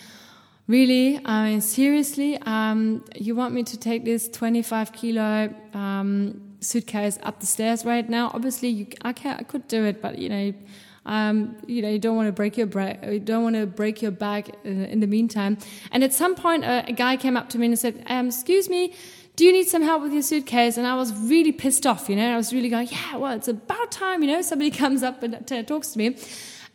Really, 0.66 1.20
I 1.26 1.50
mean, 1.50 1.60
seriously, 1.60 2.38
um, 2.46 3.04
you 3.18 3.36
want 3.36 3.54
me 3.54 3.64
to 3.64 3.78
take 3.78 4.06
this 4.06 4.30
25 4.30 4.94
kilo 4.94 5.54
um, 5.74 6.40
suitcase 6.62 7.20
up 7.22 7.42
the 7.42 7.46
stairs 7.46 7.84
right 7.84 8.08
now? 8.10 8.32
Obviously, 8.34 8.70
you, 8.70 8.88
I, 9.02 9.10
I 9.10 9.44
could 9.44 9.68
do 9.68 9.84
it, 9.84 10.02
but 10.02 10.18
you 10.18 10.30
know, 10.30 10.54
um, 11.06 11.58
you 11.68 11.82
know, 11.82 11.90
you 11.90 12.00
don't 12.00 12.16
want 12.16 12.28
to 12.28 12.32
break 12.32 12.58
your 12.58 12.68
bra- 12.68 12.96
you 13.04 13.20
don't 13.20 13.44
want 13.44 13.56
to 13.56 13.66
break 13.66 14.02
your 14.02 14.12
back 14.12 14.50
in, 14.64 14.86
in 14.86 15.00
the 15.00 15.08
meantime. 15.08 15.58
And 15.92 16.04
at 16.04 16.14
some 16.14 16.36
point, 16.36 16.64
a, 16.64 16.86
a 16.88 16.94
guy 16.94 17.18
came 17.18 17.36
up 17.36 17.50
to 17.50 17.58
me 17.58 17.68
and 17.68 17.80
said, 17.80 18.04
um, 18.08 18.28
"Excuse 18.28 18.70
me." 18.70 18.94
Do 19.36 19.46
you 19.46 19.52
need 19.52 19.68
some 19.68 19.82
help 19.82 20.04
with 20.04 20.14
your 20.14 20.22
suitcase? 20.22 20.78
And 20.78 20.86
I 20.86 20.94
was 20.94 21.12
really 21.12 21.52
pissed 21.52 21.88
off, 21.88 22.08
you 22.08 22.16
know. 22.16 22.34
I 22.34 22.38
was 22.38 22.54
really 22.54 22.70
going, 22.70 22.88
yeah, 22.92 23.18
well, 23.18 23.36
it's 23.36 23.48
about 23.48 23.92
time, 23.92 24.22
you 24.22 24.28
know, 24.28 24.44
somebody 24.44 24.70
comes 24.84 25.02
up 25.02 25.24
and 25.24 25.48
t- 25.48 25.64
talks 25.64 25.94
to 25.94 25.98
me. 25.98 26.18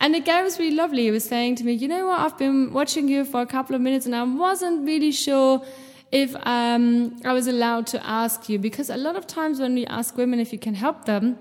And 0.01 0.13
the 0.13 0.19
guy 0.19 0.43
was 0.43 0.59
really 0.59 0.75
lovely. 0.75 1.03
He 1.03 1.11
was 1.11 1.23
saying 1.23 1.55
to 1.55 1.63
me, 1.63 1.71
you 1.71 1.87
know 1.87 2.07
what, 2.07 2.19
I've 2.19 2.37
been 2.37 2.73
watching 2.73 3.07
you 3.07 3.23
for 3.23 3.39
a 3.39 3.45
couple 3.45 3.77
of 3.77 3.81
minutes 3.81 4.05
and 4.05 4.13
I 4.13 4.23
wasn't 4.23 4.85
really 4.85 5.13
sure 5.13 5.63
if 6.11 6.35
um, 6.45 7.19
I 7.23 7.33
was 7.33 7.47
allowed 7.47 7.87
to 7.87 8.05
ask 8.05 8.49
you 8.49 8.59
because 8.59 8.89
a 8.89 8.97
lot 8.97 9.15
of 9.15 9.27
times 9.27 9.59
when 9.59 9.73
we 9.75 9.85
ask 9.85 10.17
women 10.17 10.39
if 10.39 10.51
you 10.51 10.59
can 10.59 10.73
help 10.73 11.05
them, 11.05 11.37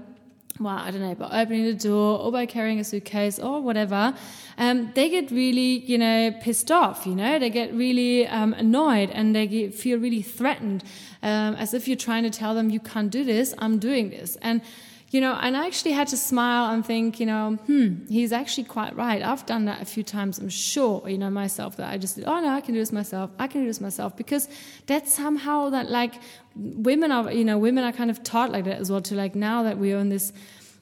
well, 0.61 0.77
I 0.77 0.91
don't 0.91 1.01
know, 1.01 1.15
by 1.15 1.43
opening 1.43 1.65
the 1.65 1.75
door 1.75 2.19
or 2.19 2.33
by 2.33 2.47
carrying 2.47 2.81
a 2.81 2.85
suitcase 2.85 3.39
or 3.39 3.61
whatever, 3.61 4.15
um, 4.57 4.91
they 4.95 5.09
get 5.09 5.31
really, 5.31 5.79
you 5.79 5.99
know, 5.99 6.33
pissed 6.41 6.71
off, 6.71 7.07
you 7.07 7.15
know, 7.15 7.39
they 7.39 7.51
get 7.51 7.73
really 7.73 8.27
um, 8.27 8.55
annoyed 8.55 9.11
and 9.11 9.35
they 9.35 9.47
get, 9.47 9.75
feel 9.75 9.99
really 9.99 10.23
threatened, 10.23 10.83
um, 11.23 11.55
as 11.55 11.75
if 11.75 11.87
you're 11.87 11.97
trying 11.97 12.25
to 12.25 12.31
tell 12.31 12.55
them, 12.55 12.71
you 12.71 12.81
can't 12.81 13.11
do 13.11 13.25
this, 13.25 13.55
I'm 13.59 13.79
doing 13.79 14.11
this. 14.11 14.37
And 14.43 14.61
you 15.11 15.23
know, 15.23 15.39
and 15.41 15.57
I 15.57 15.67
actually 15.67 15.93
had 15.93 16.09
to 16.09 16.19
smile 16.19 16.71
and 16.71 16.85
think, 16.85 17.19
you 17.19 17.25
know, 17.25 17.57
hmm, 17.67 18.07
he's 18.09 18.31
actually 18.31 18.65
quite 18.65 18.95
right. 18.95 19.23
I've 19.23 19.47
done 19.47 19.65
that 19.65 19.81
a 19.81 19.87
few 19.87 20.03
times, 20.03 20.39
I'm 20.39 20.51
sure, 20.51 21.09
you 21.09 21.17
know, 21.17 21.31
myself 21.31 21.77
that 21.77 21.91
I 21.91 21.97
just, 21.97 22.17
said, 22.17 22.25
oh 22.27 22.41
no, 22.41 22.49
I 22.49 22.61
can 22.61 22.75
do 22.75 22.81
this 22.81 22.93
myself. 22.93 23.31
I 23.39 23.47
can 23.47 23.63
do 23.63 23.67
this 23.67 23.81
myself 23.81 24.17
because 24.19 24.49
that's 24.87 25.15
somehow 25.15 25.71
that 25.71 25.91
like 25.91 26.15
women 26.55 27.11
are, 27.11 27.33
you 27.33 27.45
know, 27.45 27.57
women 27.57 27.85
are 27.85 27.93
kind 27.93 28.11
of 28.11 28.23
taught 28.23 28.53
like 28.53 28.67
that 28.67 28.79
as 28.79 28.91
well 28.91 29.01
to 29.03 29.15
like 29.15 29.35
now 29.35 29.63
that 29.63 29.79
we're 29.79 29.99
in 29.99 30.11
this, 30.11 30.31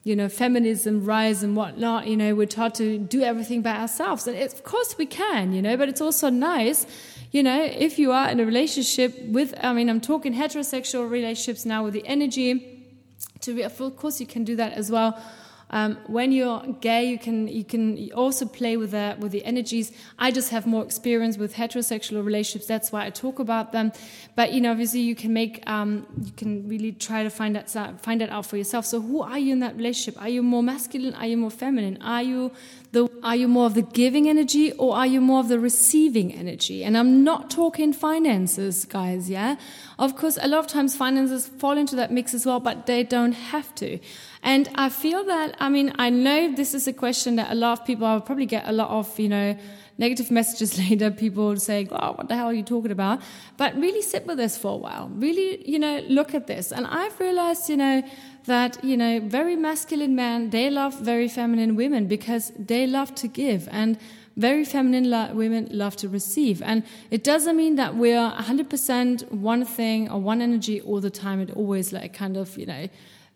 you 0.02 0.16
know, 0.16 0.28
feminism 0.28 1.04
rise 1.04 1.44
and 1.44 1.54
whatnot, 1.54 2.08
you 2.08 2.16
know, 2.16 2.34
we're 2.34 2.46
taught 2.46 2.74
to 2.76 2.98
do 2.98 3.22
everything 3.22 3.62
by 3.62 3.76
ourselves. 3.76 4.26
And 4.26 4.36
of 4.36 4.64
course 4.64 4.98
we 4.98 5.06
can, 5.06 5.52
you 5.52 5.62
know, 5.62 5.76
but 5.76 5.88
it's 5.88 6.00
also 6.00 6.30
nice, 6.30 6.84
you 7.30 7.44
know, 7.44 7.62
if 7.62 7.96
you 7.96 8.10
are 8.10 8.28
in 8.28 8.40
a 8.40 8.44
relationship 8.44 9.22
with, 9.26 9.54
I 9.62 9.72
mean, 9.72 9.88
I'm 9.88 10.00
talking 10.00 10.34
heterosexual 10.34 11.08
relationships 11.08 11.64
now 11.64 11.84
with 11.84 11.92
the 11.92 12.04
energy 12.08 12.75
to 13.40 13.54
be, 13.54 13.62
of 13.62 13.96
course 13.96 14.20
you 14.20 14.26
can 14.26 14.44
do 14.44 14.56
that 14.56 14.72
as 14.72 14.90
well 14.90 15.18
Um, 15.70 15.98
when 16.06 16.30
you're 16.30 16.62
gay, 16.80 17.08
you 17.08 17.18
can 17.18 17.48
you 17.48 17.64
can 17.64 18.12
also 18.12 18.46
play 18.46 18.76
with 18.76 18.92
the 18.92 19.16
with 19.18 19.32
the 19.32 19.44
energies. 19.44 19.90
I 20.18 20.30
just 20.30 20.50
have 20.50 20.64
more 20.64 20.84
experience 20.84 21.38
with 21.38 21.54
heterosexual 21.54 22.24
relationships. 22.24 22.66
That's 22.66 22.92
why 22.92 23.04
I 23.04 23.10
talk 23.10 23.40
about 23.40 23.72
them. 23.72 23.92
But 24.36 24.52
you 24.52 24.60
know, 24.60 24.70
obviously, 24.70 25.00
you 25.00 25.16
can 25.16 25.32
make 25.32 25.68
um, 25.68 26.06
you 26.22 26.30
can 26.36 26.68
really 26.68 26.92
try 26.92 27.24
to 27.24 27.30
find 27.30 27.56
that 27.56 27.68
find 28.00 28.20
that 28.20 28.30
out 28.30 28.46
for 28.46 28.56
yourself. 28.56 28.86
So, 28.86 29.00
who 29.00 29.22
are 29.22 29.38
you 29.38 29.52
in 29.54 29.60
that 29.60 29.76
relationship? 29.76 30.20
Are 30.22 30.28
you 30.28 30.42
more 30.42 30.62
masculine? 30.62 31.14
Are 31.14 31.26
you 31.26 31.36
more 31.36 31.50
feminine? 31.50 32.00
Are 32.00 32.22
you 32.22 32.52
the 32.96 33.08
are 33.22 33.36
you 33.36 33.48
more 33.48 33.66
of 33.66 33.74
the 33.74 33.82
giving 33.82 34.28
energy 34.28 34.72
or 34.72 34.96
are 34.96 35.06
you 35.06 35.20
more 35.20 35.40
of 35.40 35.48
the 35.48 35.58
receiving 35.58 36.32
energy? 36.32 36.84
And 36.84 36.96
I'm 36.96 37.24
not 37.24 37.50
talking 37.50 37.92
finances, 37.92 38.84
guys. 38.84 39.28
Yeah, 39.28 39.56
of 39.98 40.16
course, 40.16 40.38
a 40.40 40.48
lot 40.48 40.60
of 40.60 40.66
times 40.66 40.96
finances 40.96 41.46
fall 41.46 41.76
into 41.76 41.96
that 41.96 42.10
mix 42.10 42.34
as 42.34 42.46
well, 42.46 42.60
but 42.60 42.86
they 42.86 43.02
don't 43.02 43.32
have 43.52 43.74
to. 43.76 43.98
And 44.42 44.68
I 44.74 44.88
feel 44.88 45.24
that, 45.24 45.56
I 45.58 45.68
mean, 45.68 45.92
I 45.98 46.08
know 46.10 46.54
this 46.54 46.72
is 46.72 46.86
a 46.86 46.92
question 46.92 47.36
that 47.36 47.50
a 47.50 47.54
lot 47.54 47.80
of 47.80 47.84
people, 47.84 48.06
I'll 48.06 48.20
probably 48.20 48.46
get 48.46 48.68
a 48.68 48.72
lot 48.72 48.90
of, 48.90 49.18
you 49.18 49.28
know, 49.28 49.56
negative 49.98 50.30
messages 50.30 50.78
later, 50.90 51.10
people 51.10 51.56
saying, 51.56 51.88
oh, 51.92 52.12
what 52.12 52.28
the 52.28 52.36
hell 52.36 52.46
are 52.46 52.54
you 52.54 52.62
talking 52.62 52.90
about? 52.90 53.20
But 53.56 53.74
really 53.76 54.02
sit 54.02 54.26
with 54.26 54.38
this 54.38 54.56
for 54.56 54.72
a 54.74 54.76
while. 54.76 55.08
Really, 55.14 55.68
you 55.68 55.78
know, 55.78 56.00
look 56.08 56.34
at 56.34 56.46
this. 56.46 56.72
And 56.72 56.86
I've 56.86 57.18
realized, 57.18 57.68
you 57.68 57.76
know, 57.76 58.02
that, 58.44 58.82
you 58.84 58.96
know, 58.96 59.20
very 59.20 59.56
masculine 59.56 60.14
men, 60.14 60.50
they 60.50 60.70
love 60.70 60.98
very 61.00 61.28
feminine 61.28 61.76
women 61.76 62.06
because 62.06 62.52
they 62.58 62.86
love 62.86 63.14
to 63.16 63.28
give. 63.28 63.68
And 63.70 63.98
very 64.36 64.64
feminine 64.64 65.08
lo- 65.10 65.32
women 65.32 65.68
love 65.70 65.96
to 65.96 66.08
receive. 66.08 66.62
And 66.62 66.84
it 67.10 67.24
doesn't 67.24 67.56
mean 67.56 67.76
that 67.76 67.96
we're 67.96 68.30
100% 68.30 69.32
one 69.32 69.64
thing 69.64 70.10
or 70.10 70.20
one 70.20 70.42
energy 70.42 70.80
all 70.82 71.00
the 71.00 71.10
time. 71.10 71.40
It 71.40 71.50
always 71.56 71.92
like 71.92 72.12
kind 72.12 72.36
of, 72.36 72.56
you 72.58 72.66
know, 72.66 72.88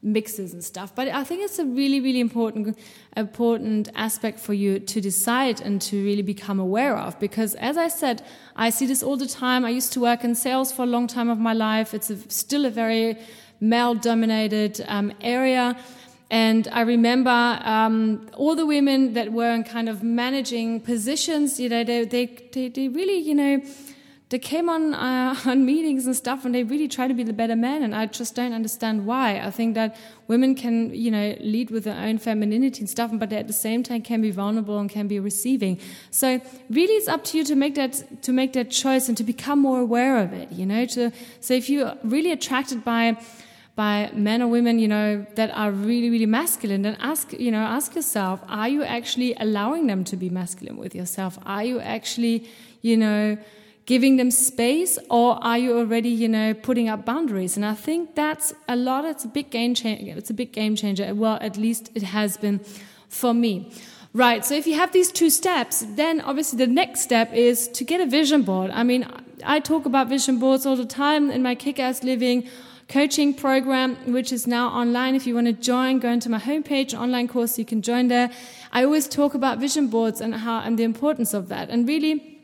mixes 0.02 0.52
and 0.54 0.64
stuff. 0.64 0.94
But 0.94 1.08
I 1.08 1.24
think 1.24 1.42
it's 1.42 1.58
a 1.58 1.64
really, 1.64 2.00
really 2.00 2.20
important, 2.20 2.78
important 3.16 3.88
aspect 3.94 4.38
for 4.38 4.54
you 4.54 4.78
to 4.78 5.00
decide 5.00 5.60
and 5.60 5.80
to 5.82 6.02
really 6.02 6.22
become 6.22 6.58
aware 6.58 6.96
of. 6.96 7.18
Because 7.18 7.54
as 7.56 7.76
I 7.76 7.88
said, 7.88 8.22
I 8.56 8.70
see 8.70 8.86
this 8.86 9.02
all 9.02 9.16
the 9.16 9.26
time. 9.26 9.64
I 9.64 9.70
used 9.70 9.92
to 9.92 10.00
work 10.00 10.24
in 10.24 10.34
sales 10.34 10.72
for 10.72 10.82
a 10.82 10.86
long 10.86 11.06
time 11.06 11.28
of 11.28 11.38
my 11.38 11.52
life. 11.52 11.92
It's 11.92 12.10
a, 12.10 12.16
still 12.30 12.64
a 12.64 12.70
very 12.70 13.18
male 13.60 13.94
dominated 13.94 14.82
um, 14.88 15.12
area. 15.20 15.76
And 16.30 16.68
I 16.72 16.82
remember 16.82 17.30
um, 17.30 18.28
all 18.34 18.54
the 18.54 18.64
women 18.64 19.14
that 19.14 19.32
were 19.32 19.52
in 19.52 19.64
kind 19.64 19.88
of 19.88 20.02
managing 20.02 20.80
positions, 20.80 21.58
you 21.58 21.68
know, 21.68 21.82
they, 21.82 22.04
they, 22.04 22.26
they, 22.52 22.68
they 22.68 22.88
really, 22.88 23.18
you 23.18 23.34
know, 23.34 23.60
they 24.30 24.38
came 24.38 24.68
on 24.68 24.94
uh, 24.94 25.34
on 25.44 25.66
meetings 25.66 26.06
and 26.06 26.16
stuff 26.16 26.44
and 26.44 26.54
they 26.54 26.62
really 26.62 26.88
try 26.88 27.06
to 27.06 27.14
be 27.14 27.22
the 27.22 27.32
better 27.32 27.56
man 27.56 27.82
and 27.82 27.94
i 27.94 28.06
just 28.06 28.34
don't 28.34 28.52
understand 28.52 29.04
why 29.04 29.38
i 29.40 29.50
think 29.50 29.74
that 29.74 29.96
women 30.28 30.54
can 30.54 30.94
you 30.94 31.10
know 31.10 31.36
lead 31.40 31.70
with 31.70 31.84
their 31.84 32.00
own 32.06 32.16
femininity 32.18 32.80
and 32.80 32.88
stuff 32.88 33.10
but 33.12 33.32
at 33.32 33.46
the 33.46 33.52
same 33.52 33.82
time 33.82 34.00
can 34.00 34.22
be 34.22 34.30
vulnerable 34.30 34.78
and 34.78 34.88
can 34.88 35.06
be 35.06 35.20
receiving 35.20 35.78
so 36.10 36.40
really 36.70 36.94
it's 36.94 37.08
up 37.08 37.22
to 37.24 37.36
you 37.36 37.44
to 37.44 37.54
make 37.54 37.74
that 37.74 38.22
to 38.22 38.32
make 38.32 38.52
that 38.52 38.70
choice 38.70 39.08
and 39.08 39.16
to 39.16 39.24
become 39.24 39.58
more 39.58 39.80
aware 39.80 40.18
of 40.18 40.32
it 40.32 40.50
you 40.52 40.64
know 40.64 40.86
to 40.86 41.10
so 41.40 41.54
if 41.54 41.68
you're 41.68 41.94
really 42.04 42.32
attracted 42.32 42.82
by 42.84 43.16
by 43.76 44.10
men 44.12 44.42
or 44.42 44.48
women, 44.48 44.78
you 44.78 44.88
know, 44.88 45.24
that 45.36 45.50
are 45.56 45.70
really, 45.70 46.10
really 46.10 46.26
masculine, 46.26 46.82
then 46.82 46.96
ask, 47.00 47.32
you 47.32 47.50
know, 47.50 47.60
ask 47.60 47.94
yourself, 47.94 48.40
are 48.46 48.68
you 48.68 48.82
actually 48.82 49.34
allowing 49.36 49.86
them 49.86 50.04
to 50.04 50.16
be 50.16 50.28
masculine 50.28 50.76
with 50.76 50.94
yourself? 50.94 51.38
Are 51.46 51.64
you 51.64 51.80
actually, 51.80 52.46
you 52.82 52.96
know, 52.98 53.38
giving 53.90 54.18
them 54.18 54.30
space 54.30 55.00
or 55.10 55.28
are 55.42 55.58
you 55.58 55.76
already 55.76 56.08
you 56.08 56.28
know 56.28 56.54
putting 56.54 56.88
up 56.88 57.04
boundaries? 57.04 57.56
And 57.56 57.66
i 57.66 57.74
think 57.74 58.14
that's 58.14 58.52
a 58.68 58.76
lot 58.76 59.04
it's 59.04 59.24
a 59.24 59.32
big 59.38 59.50
game 59.50 59.74
changer 59.74 60.14
it's 60.20 60.30
a 60.30 60.36
big 60.42 60.52
game 60.52 60.76
changer. 60.76 61.12
Well 61.12 61.38
at 61.48 61.56
least 61.56 61.90
it 61.96 62.04
has 62.04 62.36
been 62.36 62.60
for 63.08 63.34
me. 63.34 63.72
Right 64.14 64.44
so 64.44 64.54
if 64.54 64.68
you 64.68 64.76
have 64.82 64.92
these 64.92 65.10
two 65.10 65.28
steps 65.28 65.84
then 66.02 66.20
obviously 66.20 66.56
the 66.64 66.72
next 66.72 67.00
step 67.00 67.34
is 67.34 67.66
to 67.78 67.82
get 67.82 68.00
a 68.00 68.06
vision 68.06 68.42
board. 68.42 68.70
I 68.70 68.84
mean 68.84 69.02
i 69.54 69.58
talk 69.58 69.86
about 69.92 70.08
vision 70.16 70.38
boards 70.38 70.66
all 70.66 70.76
the 70.76 70.90
time 71.04 71.28
in 71.28 71.42
my 71.42 71.56
kick-ass 71.56 72.04
living 72.04 72.48
coaching 72.88 73.34
program 73.34 73.96
which 74.16 74.32
is 74.32 74.46
now 74.46 74.68
online. 74.68 75.16
If 75.16 75.26
you 75.26 75.34
want 75.34 75.48
to 75.48 75.56
join 75.72 75.98
go 75.98 76.10
into 76.16 76.28
my 76.36 76.42
homepage 76.48 76.94
online 77.04 77.26
course 77.26 77.58
you 77.58 77.64
can 77.64 77.82
join 77.82 78.06
there. 78.06 78.30
I 78.72 78.84
always 78.84 79.08
talk 79.08 79.34
about 79.34 79.58
vision 79.58 79.88
boards 79.88 80.20
and 80.20 80.32
how 80.46 80.60
and 80.60 80.78
the 80.78 80.84
importance 80.84 81.34
of 81.34 81.48
that. 81.48 81.70
And 81.70 81.88
really 81.88 82.39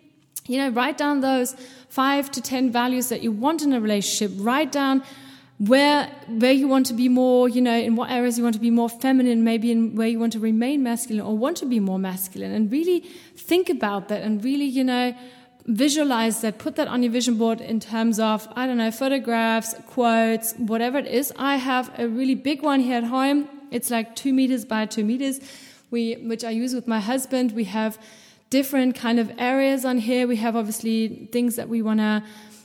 you 0.49 0.59
know, 0.59 0.69
write 0.71 0.97
down 0.99 1.21
those 1.21 1.55
five 1.89 2.31
to 2.33 2.41
ten 2.41 2.71
values 2.71 3.09
that 3.09 3.23
you 3.23 3.33
want 3.33 3.63
in 3.63 3.73
a 3.73 3.81
relationship. 3.81 4.37
Write 4.41 4.73
down 4.73 5.03
where 5.59 6.11
where 6.29 6.53
you 6.53 6.69
want 6.69 6.87
to 6.87 6.93
be 6.95 7.09
more, 7.09 7.49
you 7.49 7.63
know, 7.63 7.77
in 7.77 7.97
what 7.97 8.11
areas 8.11 8.37
you 8.37 8.45
want 8.45 8.55
to 8.55 8.61
be 8.61 8.71
more 8.71 8.89
feminine, 8.89 9.43
maybe 9.43 9.71
in 9.71 9.95
where 9.95 10.09
you 10.09 10.19
want 10.19 10.33
to 10.35 10.39
remain 10.39 10.83
masculine 10.83 11.25
or 11.25 11.37
want 11.37 11.57
to 11.57 11.67
be 11.67 11.81
more 11.81 11.99
masculine, 11.99 12.53
and 12.53 12.71
really 12.71 13.01
think 13.37 13.71
about 13.71 14.09
that 14.09 14.23
and 14.23 14.45
really, 14.45 14.67
you 14.67 14.85
know, 14.85 15.15
visualize 15.67 16.43
that. 16.43 16.59
Put 16.59 16.77
that 16.77 16.89
on 16.89 17.03
your 17.03 17.13
vision 17.13 17.39
board 17.39 17.61
in 17.61 17.81
terms 17.81 18.19
of 18.21 18.47
I 18.55 18.67
don't 18.67 18.77
know 18.77 18.91
photographs, 18.91 19.75
quotes, 19.87 20.53
whatever 20.55 20.99
it 20.99 21.07
is. 21.07 21.33
I 21.37 21.57
have 21.57 21.91
a 21.99 22.07
really 22.07 22.35
big 22.35 22.63
one 22.63 22.81
here 22.81 22.99
at 22.99 23.05
home. 23.05 23.49
It's 23.71 23.91
like 23.91 24.15
two 24.15 24.33
meters 24.33 24.65
by 24.65 24.87
two 24.87 25.05
meters. 25.05 25.41
We 25.91 26.15
which 26.15 26.45
I 26.45 26.51
use 26.51 26.75
with 26.75 26.87
my 26.87 27.01
husband. 27.01 27.53
We 27.53 27.65
have 27.65 27.99
different 28.51 28.95
kind 28.95 29.19
of 29.19 29.31
areas 29.39 29.85
on 29.85 29.99
here. 29.99 30.27
We 30.27 30.37
have 30.37 30.57
obviously 30.57 31.29
things 31.33 31.57
that 31.57 31.69
we 31.69 31.83
want 31.83 32.01
to, 32.01 32.23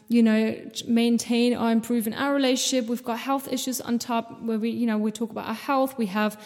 you 0.08 0.22
know, 0.22 0.56
maintain 0.88 1.56
or 1.56 1.72
improve 1.72 2.08
in 2.08 2.14
our 2.14 2.34
relationship. 2.34 2.90
We've 2.90 3.04
got 3.04 3.20
health 3.20 3.52
issues 3.52 3.82
on 3.82 4.00
top 4.00 4.42
where 4.42 4.60
we, 4.60 4.70
you 4.70 4.86
know, 4.86 4.98
we 4.98 5.12
talk 5.12 5.32
about 5.32 5.48
our 5.48 5.54
health. 5.54 5.98
We 5.98 6.08
have 6.08 6.40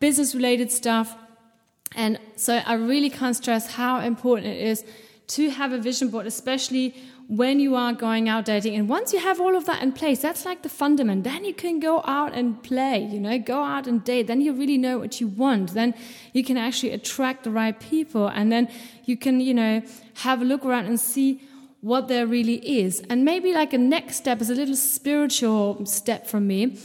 business 0.00 0.34
related 0.34 0.70
stuff. 0.72 1.16
And 1.96 2.18
so 2.36 2.56
I 2.64 2.74
really 2.74 3.10
can't 3.10 3.36
stress 3.36 3.72
how 3.72 4.00
important 4.00 4.48
it 4.48 4.60
is 4.62 4.84
to 5.28 5.50
have 5.50 5.72
a 5.72 5.78
vision 5.78 6.08
board, 6.08 6.26
especially 6.26 6.94
when 7.28 7.60
you 7.60 7.76
are 7.76 7.92
going 7.92 8.26
out 8.26 8.46
dating. 8.46 8.74
And 8.74 8.88
once 8.88 9.12
you 9.12 9.18
have 9.20 9.38
all 9.38 9.54
of 9.54 9.66
that 9.66 9.82
in 9.82 9.92
place, 9.92 10.20
that's 10.20 10.46
like 10.46 10.62
the 10.62 10.68
fundament. 10.70 11.24
Then 11.24 11.44
you 11.44 11.52
can 11.52 11.78
go 11.78 12.02
out 12.06 12.32
and 12.32 12.60
play, 12.62 13.00
you 13.04 13.20
know, 13.20 13.38
go 13.38 13.62
out 13.62 13.86
and 13.86 14.02
date. 14.02 14.26
Then 14.26 14.40
you 14.40 14.54
really 14.54 14.78
know 14.78 14.98
what 14.98 15.20
you 15.20 15.28
want. 15.28 15.74
Then 15.74 15.94
you 16.32 16.42
can 16.42 16.56
actually 16.56 16.92
attract 16.92 17.44
the 17.44 17.50
right 17.50 17.78
people. 17.78 18.28
And 18.28 18.50
then 18.50 18.70
you 19.04 19.18
can, 19.18 19.40
you 19.40 19.52
know, 19.52 19.82
have 20.14 20.40
a 20.40 20.44
look 20.44 20.64
around 20.64 20.86
and 20.86 20.98
see 20.98 21.42
what 21.82 22.08
there 22.08 22.26
really 22.26 22.80
is. 22.80 23.00
And 23.10 23.26
maybe 23.26 23.52
like 23.52 23.74
a 23.74 23.78
next 23.78 24.16
step 24.16 24.40
is 24.40 24.48
a 24.48 24.54
little 24.54 24.74
spiritual 24.74 25.84
step 25.84 26.26
from 26.26 26.46
me. 26.46 26.78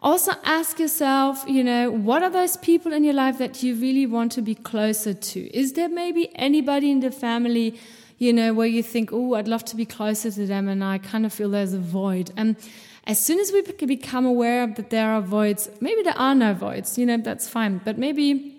Also 0.00 0.32
ask 0.44 0.78
yourself, 0.78 1.42
you 1.48 1.64
know, 1.64 1.90
what 1.90 2.22
are 2.22 2.30
those 2.30 2.58
people 2.58 2.92
in 2.92 3.02
your 3.02 3.14
life 3.14 3.38
that 3.38 3.62
you 3.62 3.74
really 3.74 4.04
want 4.04 4.30
to 4.32 4.42
be 4.42 4.54
closer 4.54 5.14
to? 5.14 5.56
Is 5.56 5.72
there 5.72 5.88
maybe 5.88 6.30
anybody 6.36 6.90
in 6.90 7.00
the 7.00 7.10
family 7.10 7.80
you 8.18 8.32
know, 8.32 8.54
where 8.54 8.66
you 8.66 8.82
think, 8.82 9.12
oh, 9.12 9.34
I'd 9.34 9.48
love 9.48 9.64
to 9.66 9.76
be 9.76 9.84
closer 9.84 10.30
to 10.30 10.46
them, 10.46 10.68
and 10.68 10.82
I 10.82 10.98
kind 10.98 11.26
of 11.26 11.32
feel 11.32 11.50
there's 11.50 11.74
a 11.74 11.78
void. 11.78 12.32
And 12.36 12.56
as 13.06 13.24
soon 13.24 13.38
as 13.38 13.52
we 13.52 13.62
become 13.62 14.26
aware 14.26 14.66
that 14.66 14.90
there 14.90 15.10
are 15.10 15.20
voids, 15.20 15.68
maybe 15.80 16.02
there 16.02 16.18
are 16.18 16.34
no 16.34 16.54
voids, 16.54 16.98
you 16.98 17.06
know, 17.06 17.18
that's 17.18 17.48
fine. 17.48 17.80
But 17.84 17.98
maybe 17.98 18.56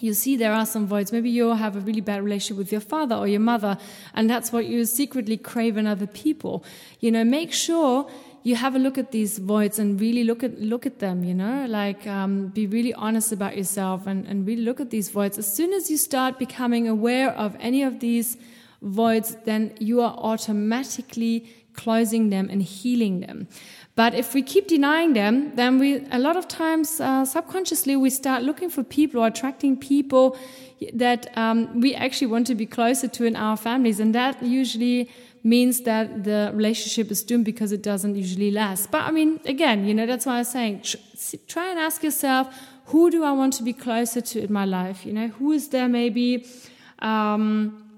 you 0.00 0.14
see 0.14 0.36
there 0.36 0.52
are 0.52 0.66
some 0.66 0.86
voids. 0.86 1.12
Maybe 1.12 1.30
you 1.30 1.54
have 1.54 1.76
a 1.76 1.80
really 1.80 2.00
bad 2.00 2.22
relationship 2.22 2.56
with 2.56 2.72
your 2.72 2.80
father 2.80 3.16
or 3.16 3.26
your 3.26 3.40
mother, 3.40 3.78
and 4.14 4.28
that's 4.28 4.52
what 4.52 4.66
you 4.66 4.84
secretly 4.84 5.36
crave 5.36 5.76
in 5.76 5.86
other 5.86 6.06
people. 6.06 6.64
You 7.00 7.10
know, 7.10 7.24
make 7.24 7.52
sure 7.52 8.10
you 8.42 8.56
have 8.56 8.74
a 8.74 8.78
look 8.78 8.96
at 8.96 9.12
these 9.12 9.38
voids 9.38 9.78
and 9.78 10.00
really 10.00 10.24
look 10.24 10.42
at 10.42 10.58
look 10.58 10.86
at 10.86 11.00
them. 11.00 11.24
You 11.24 11.34
know, 11.34 11.66
like 11.68 12.06
um, 12.06 12.48
be 12.48 12.66
really 12.66 12.94
honest 12.94 13.32
about 13.32 13.56
yourself 13.56 14.06
and, 14.06 14.26
and 14.26 14.46
really 14.46 14.62
look 14.62 14.80
at 14.80 14.90
these 14.90 15.10
voids. 15.10 15.36
As 15.36 15.52
soon 15.52 15.72
as 15.72 15.90
you 15.90 15.96
start 15.96 16.38
becoming 16.38 16.88
aware 16.88 17.30
of 17.30 17.56
any 17.60 17.82
of 17.82 18.00
these 18.00 18.36
voids, 18.82 19.36
then 19.44 19.74
you 19.78 20.00
are 20.00 20.14
automatically 20.14 21.48
closing 21.74 22.30
them 22.30 22.48
and 22.50 22.62
healing 22.62 23.20
them. 23.20 23.48
But 23.94 24.14
if 24.14 24.34
we 24.34 24.42
keep 24.42 24.68
denying 24.68 25.12
them, 25.12 25.54
then 25.56 25.78
we, 25.78 26.06
a 26.10 26.18
lot 26.18 26.36
of 26.36 26.48
times, 26.48 27.00
uh, 27.00 27.24
subconsciously, 27.24 27.96
we 27.96 28.10
start 28.10 28.42
looking 28.42 28.70
for 28.70 28.82
people 28.82 29.20
or 29.20 29.26
attracting 29.26 29.76
people 29.76 30.36
that 30.94 31.36
um, 31.36 31.80
we 31.80 31.94
actually 31.94 32.28
want 32.28 32.46
to 32.46 32.54
be 32.54 32.66
closer 32.66 33.08
to 33.08 33.24
in 33.24 33.36
our 33.36 33.56
families. 33.56 34.00
And 34.00 34.14
that 34.14 34.42
usually 34.42 35.10
means 35.42 35.82
that 35.82 36.24
the 36.24 36.50
relationship 36.54 37.10
is 37.10 37.22
doomed 37.22 37.44
because 37.44 37.72
it 37.72 37.82
doesn't 37.82 38.14
usually 38.14 38.50
last. 38.50 38.90
But 38.90 39.02
I 39.02 39.10
mean, 39.10 39.40
again, 39.44 39.84
you 39.84 39.94
know, 39.94 40.06
that's 40.06 40.26
why 40.26 40.38
I'm 40.38 40.44
saying 40.44 40.84
try 41.46 41.70
and 41.70 41.78
ask 41.78 42.02
yourself, 42.02 42.54
who 42.86 43.10
do 43.10 43.24
I 43.24 43.32
want 43.32 43.52
to 43.54 43.62
be 43.62 43.72
closer 43.72 44.20
to 44.20 44.42
in 44.42 44.52
my 44.52 44.64
life? 44.64 45.04
You 45.06 45.12
know, 45.12 45.28
who 45.28 45.52
is 45.52 45.68
there 45.68 45.88
maybe? 45.88 46.46
Um, 47.00 47.89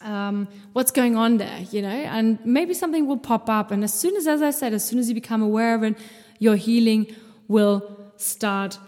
um, 0.00 0.48
what's 0.72 0.90
going 0.90 1.16
on 1.16 1.38
there, 1.38 1.60
you 1.70 1.82
know, 1.82 1.88
and 1.88 2.38
maybe 2.44 2.74
something 2.74 3.06
will 3.06 3.18
pop 3.18 3.48
up. 3.48 3.70
And 3.70 3.82
as 3.84 3.92
soon 3.92 4.16
as, 4.16 4.26
as 4.26 4.42
I 4.42 4.50
said, 4.50 4.72
as 4.72 4.86
soon 4.86 4.98
as 4.98 5.08
you 5.08 5.14
become 5.14 5.42
aware 5.42 5.74
of 5.74 5.82
it, 5.82 5.96
your 6.38 6.56
healing 6.56 7.14
will 7.48 8.12
start 8.16 8.78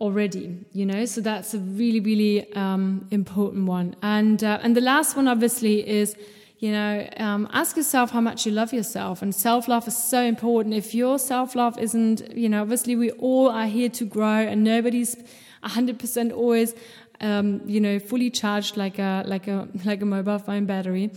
already, 0.00 0.64
you 0.72 0.86
know. 0.86 1.04
So 1.04 1.20
that's 1.20 1.54
a 1.54 1.58
really, 1.58 2.00
really 2.00 2.52
um, 2.54 3.06
important 3.10 3.66
one. 3.66 3.96
And 4.02 4.42
uh, 4.42 4.60
and 4.62 4.76
the 4.76 4.80
last 4.80 5.16
one, 5.16 5.28
obviously, 5.28 5.86
is 5.88 6.16
you 6.60 6.72
know, 6.72 7.08
um, 7.16 7.48
ask 7.54 7.74
yourself 7.78 8.10
how 8.10 8.20
much 8.20 8.44
you 8.44 8.52
love 8.52 8.74
yourself. 8.74 9.22
And 9.22 9.34
self 9.34 9.66
love 9.66 9.88
is 9.88 9.96
so 9.96 10.20
important. 10.22 10.74
If 10.74 10.94
your 10.94 11.18
self 11.18 11.54
love 11.54 11.78
isn't, 11.78 12.36
you 12.36 12.50
know, 12.50 12.60
obviously 12.60 12.96
we 12.96 13.10
all 13.12 13.48
are 13.48 13.66
here 13.66 13.88
to 13.88 14.04
grow, 14.04 14.40
and 14.40 14.62
nobody's 14.62 15.16
100% 15.64 16.32
always, 16.32 16.74
um, 17.20 17.60
you 17.66 17.80
know, 17.80 17.98
fully 17.98 18.30
charged 18.30 18.76
like 18.76 18.98
a, 18.98 19.24
like 19.26 19.48
a, 19.48 19.68
like 19.84 20.02
a 20.02 20.06
mobile 20.06 20.38
phone 20.38 20.66
battery. 20.66 21.10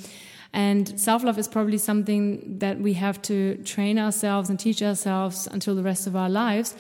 And 0.54 1.00
self 1.00 1.24
love 1.24 1.40
is 1.40 1.48
probably 1.48 1.80
something 1.80 2.60
that 2.60 2.80
we 2.80 2.94
have 2.94 3.22
to 3.24 3.58
train 3.64 3.98
ourselves 3.98 4.50
and 4.50 4.60
teach 4.60 4.84
ourselves 4.84 5.48
until 5.48 5.76
the 5.76 5.82
rest 5.82 6.06
of 6.06 6.16
our 6.16 6.30
lives. 6.30 6.76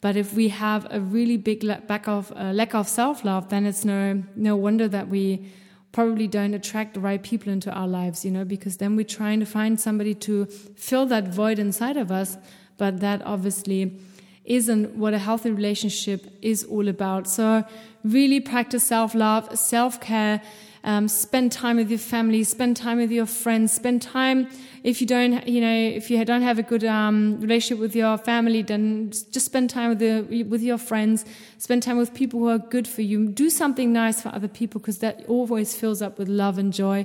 But 0.00 0.16
if 0.16 0.34
we 0.34 0.48
have 0.50 0.86
a 0.90 1.00
really 1.00 1.36
big 1.36 1.64
lack 1.64 2.06
of 2.06 2.32
uh, 2.36 2.52
lack 2.52 2.74
of 2.74 2.86
self 2.86 3.24
love, 3.24 3.48
then 3.48 3.66
it's 3.66 3.84
no 3.84 4.22
no 4.36 4.54
wonder 4.54 4.86
that 4.86 5.08
we 5.08 5.50
probably 5.90 6.28
don't 6.28 6.54
attract 6.54 6.94
the 6.94 7.00
right 7.00 7.22
people 7.22 7.50
into 7.52 7.72
our 7.72 7.88
lives, 7.88 8.24
you 8.24 8.30
know, 8.30 8.44
because 8.44 8.76
then 8.76 8.94
we're 8.94 9.04
trying 9.04 9.40
to 9.40 9.46
find 9.46 9.80
somebody 9.80 10.14
to 10.14 10.44
fill 10.76 11.06
that 11.06 11.28
void 11.28 11.58
inside 11.58 11.96
of 11.96 12.12
us. 12.12 12.36
But 12.76 13.00
that 13.00 13.22
obviously 13.24 13.98
isn't 14.46 14.96
what 14.96 15.12
a 15.14 15.18
healthy 15.18 15.50
relationship 15.50 16.26
is 16.42 16.64
all 16.64 16.88
about. 16.88 17.28
So 17.28 17.64
really 18.04 18.40
practice 18.40 18.84
self 18.84 19.14
love, 19.14 19.58
self 19.58 20.00
care 20.00 20.40
um, 20.86 21.08
spend 21.08 21.50
time 21.50 21.78
with 21.78 21.90
your 21.90 21.98
family, 21.98 22.44
spend 22.44 22.76
time 22.76 22.98
with 22.98 23.10
your 23.10 23.26
friends, 23.26 23.72
spend 23.72 24.00
time. 24.00 24.48
If 24.84 25.00
you 25.00 25.06
don't, 25.08 25.46
you 25.48 25.60
know, 25.60 25.74
if 25.74 26.08
you 26.10 26.24
don't 26.24 26.42
have 26.42 26.60
a 26.60 26.62
good 26.62 26.84
um, 26.84 27.40
relationship 27.40 27.80
with 27.80 27.96
your 27.96 28.16
family, 28.16 28.62
then 28.62 29.10
just 29.10 29.46
spend 29.46 29.68
time 29.68 29.88
with 29.88 29.98
the 29.98 30.44
with 30.44 30.62
your 30.62 30.78
friends. 30.78 31.24
Spend 31.58 31.82
time 31.82 31.96
with 31.96 32.14
people 32.14 32.38
who 32.38 32.48
are 32.48 32.58
good 32.58 32.86
for 32.86 33.02
you. 33.02 33.28
Do 33.28 33.50
something 33.50 33.92
nice 33.92 34.22
for 34.22 34.28
other 34.28 34.46
people 34.46 34.80
because 34.80 34.98
that 34.98 35.24
always 35.26 35.74
fills 35.74 36.02
up 36.02 36.20
with 36.20 36.28
love 36.28 36.56
and 36.56 36.72
joy. 36.72 37.04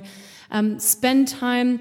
Um, 0.52 0.78
spend 0.78 1.26
time 1.26 1.80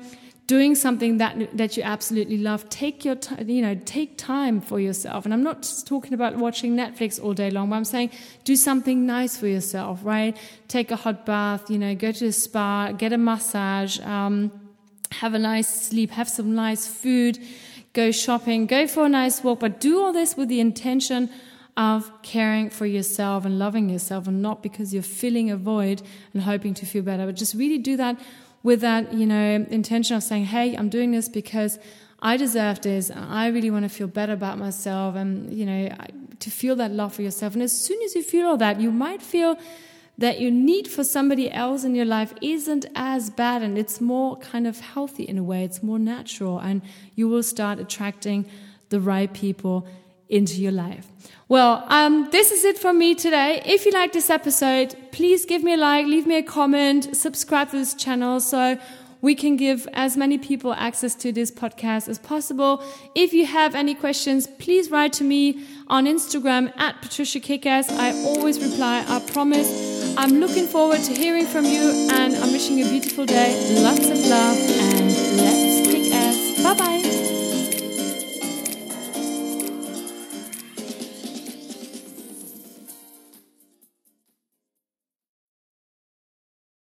doing 0.52 0.76
something 0.76 1.18
that 1.18 1.34
that 1.56 1.78
you 1.78 1.84
absolutely 1.96 2.38
love 2.38 2.62
take 2.68 3.06
your 3.08 3.16
time 3.16 3.48
you 3.58 3.62
know 3.66 3.76
take 3.98 4.18
time 4.18 4.60
for 4.70 4.80
yourself. 4.88 5.24
And 5.26 5.34
i'm 5.34 5.46
not 5.50 5.62
just 5.62 5.88
talking 5.88 6.14
about 6.14 6.36
watching 6.46 6.76
netflix 6.76 7.24
all 7.24 7.34
day 7.34 7.50
long 7.58 7.70
but 7.70 7.78
i'm 7.78 7.86
saying 7.86 8.10
do 8.44 8.58
something 8.58 9.06
nice 9.06 9.38
for 9.38 9.48
yourself 9.48 10.02
right? 10.04 10.36
Take 10.68 10.92
a 10.92 10.98
hot 11.04 11.26
bath 11.26 11.70
you 11.74 11.80
know 11.84 11.94
go 11.96 12.12
to 12.20 12.26
a 12.26 12.36
spa 12.44 12.92
get 13.04 13.14
a 13.14 13.18
massage 13.18 13.94
um, 14.02 14.36
have 15.22 15.34
a 15.40 15.40
nice 15.40 15.70
sleep 15.88 16.12
have 16.20 16.28
some 16.28 16.54
nice 16.54 16.84
food 16.86 17.40
go 17.94 18.12
shopping 18.12 18.66
go 18.76 18.82
for 18.88 19.06
a 19.06 19.10
nice 19.22 19.38
walk 19.46 19.60
but 19.62 19.80
do 19.80 19.94
all 20.02 20.12
this 20.12 20.36
with 20.36 20.50
the 20.50 20.60
intention 20.60 21.30
of 21.78 22.12
caring 22.24 22.70
for 22.70 22.86
yourself 22.98 23.46
and 23.46 23.58
loving 23.58 23.90
yourself 23.96 24.28
and 24.28 24.42
not 24.42 24.62
because 24.68 24.94
you're 24.94 25.12
filling 25.24 25.50
a 25.50 25.56
void 25.74 26.02
and 26.34 26.44
hoping 26.44 26.74
to 26.74 26.86
feel 26.86 27.04
better 27.04 27.26
but 27.26 27.36
just 27.36 27.54
really 27.64 27.78
do 27.78 27.96
that 27.96 28.20
with 28.64 28.82
that, 28.82 29.14
you 29.14 29.26
know, 29.26 29.66
intention 29.70 30.16
of 30.16 30.24
saying, 30.24 30.46
hey, 30.46 30.76
I'm 30.76 30.90
doing 30.90 31.12
this 31.12 31.28
because 31.28 31.80
I 32.22 32.38
deserve 32.38 32.82
this 32.82 33.10
and 33.10 33.26
I 33.26 33.48
really 33.48 33.72
want 33.72 33.84
to 33.84 33.90
feel 33.90 34.08
better 34.08 34.34
about 34.34 34.60
myself 34.60 35.16
and, 35.16 35.52
you 35.52 35.66
know, 35.66 35.90
to 36.40 36.52
feel 36.52 36.76
that 36.76 36.92
love 36.92 37.14
for 37.14 37.24
yourself. 37.24 37.54
And 37.54 37.64
as 37.64 37.72
soon 37.72 38.02
as 38.04 38.16
you 38.16 38.22
feel 38.22 38.48
all 38.48 38.58
that, 38.58 38.80
you 38.80 38.92
might 38.92 39.22
feel 39.22 39.58
that 40.18 40.40
your 40.40 40.52
need 40.52 40.88
for 40.88 41.04
somebody 41.04 41.52
else 41.52 41.84
in 41.84 41.96
your 41.96 42.06
life 42.06 42.34
isn't 42.42 42.86
as 42.94 43.32
bad 43.32 43.64
and 43.64 43.78
it's 43.78 44.00
more 44.00 44.38
kind 44.38 44.68
of 44.68 44.80
healthy 44.80 45.24
in 45.24 45.38
a 45.40 45.44
way. 45.44 45.64
It's 45.64 45.82
more 45.82 45.98
natural 45.98 46.60
and 46.60 46.84
you 47.16 47.28
will 47.28 47.42
start 47.42 47.80
attracting 47.80 48.46
the 48.90 49.00
right 49.00 49.34
people 49.34 49.88
into 50.32 50.62
your 50.62 50.72
life. 50.72 51.08
Well, 51.48 51.84
um, 51.90 52.30
this 52.32 52.52
is 52.52 52.64
it 52.64 52.78
from 52.78 52.98
me 52.98 53.14
today. 53.14 53.62
If 53.66 53.86
you 53.86 53.92
like 53.92 54.14
this 54.14 54.30
episode, 54.30 54.96
please 55.12 55.46
give 55.46 55.64
me 55.64 55.74
a 55.74 55.78
like, 55.78 56.06
leave 56.06 56.26
me 56.26 56.38
a 56.38 56.44
comment, 56.44 57.16
subscribe 57.16 57.72
to 57.72 57.78
this 57.78 57.94
channel 57.94 58.40
so 58.40 58.80
we 59.20 59.36
can 59.36 59.58
give 59.58 59.88
as 59.94 60.18
many 60.18 60.38
people 60.38 60.74
access 60.74 61.14
to 61.16 61.32
this 61.32 61.52
podcast 61.52 62.08
as 62.08 62.18
possible. 62.18 62.84
If 63.16 63.34
you 63.34 63.46
have 63.46 63.76
any 63.76 63.94
questions, 63.94 64.48
please 64.60 64.90
write 64.90 65.14
to 65.14 65.24
me 65.24 65.64
on 65.88 66.06
Instagram 66.06 66.72
at 66.78 67.02
Patricia 67.02 67.40
Kickass. 67.40 67.92
I 67.92 68.14
always 68.24 68.58
reply, 68.60 69.06
I 69.08 69.20
promise. 69.32 69.70
I'm 70.18 70.40
looking 70.40 70.68
forward 70.68 71.00
to 71.00 71.14
hearing 71.14 71.46
from 71.46 71.66
you 71.66 72.10
and 72.14 72.34
I'm 72.36 72.52
wishing 72.52 72.78
you 72.78 72.86
a 72.88 72.90
beautiful 72.90 73.26
day. 73.26 73.52
Lots 73.84 74.10
of 74.10 74.18
love 74.26 74.58
and 74.58 75.38
let's 75.38 75.71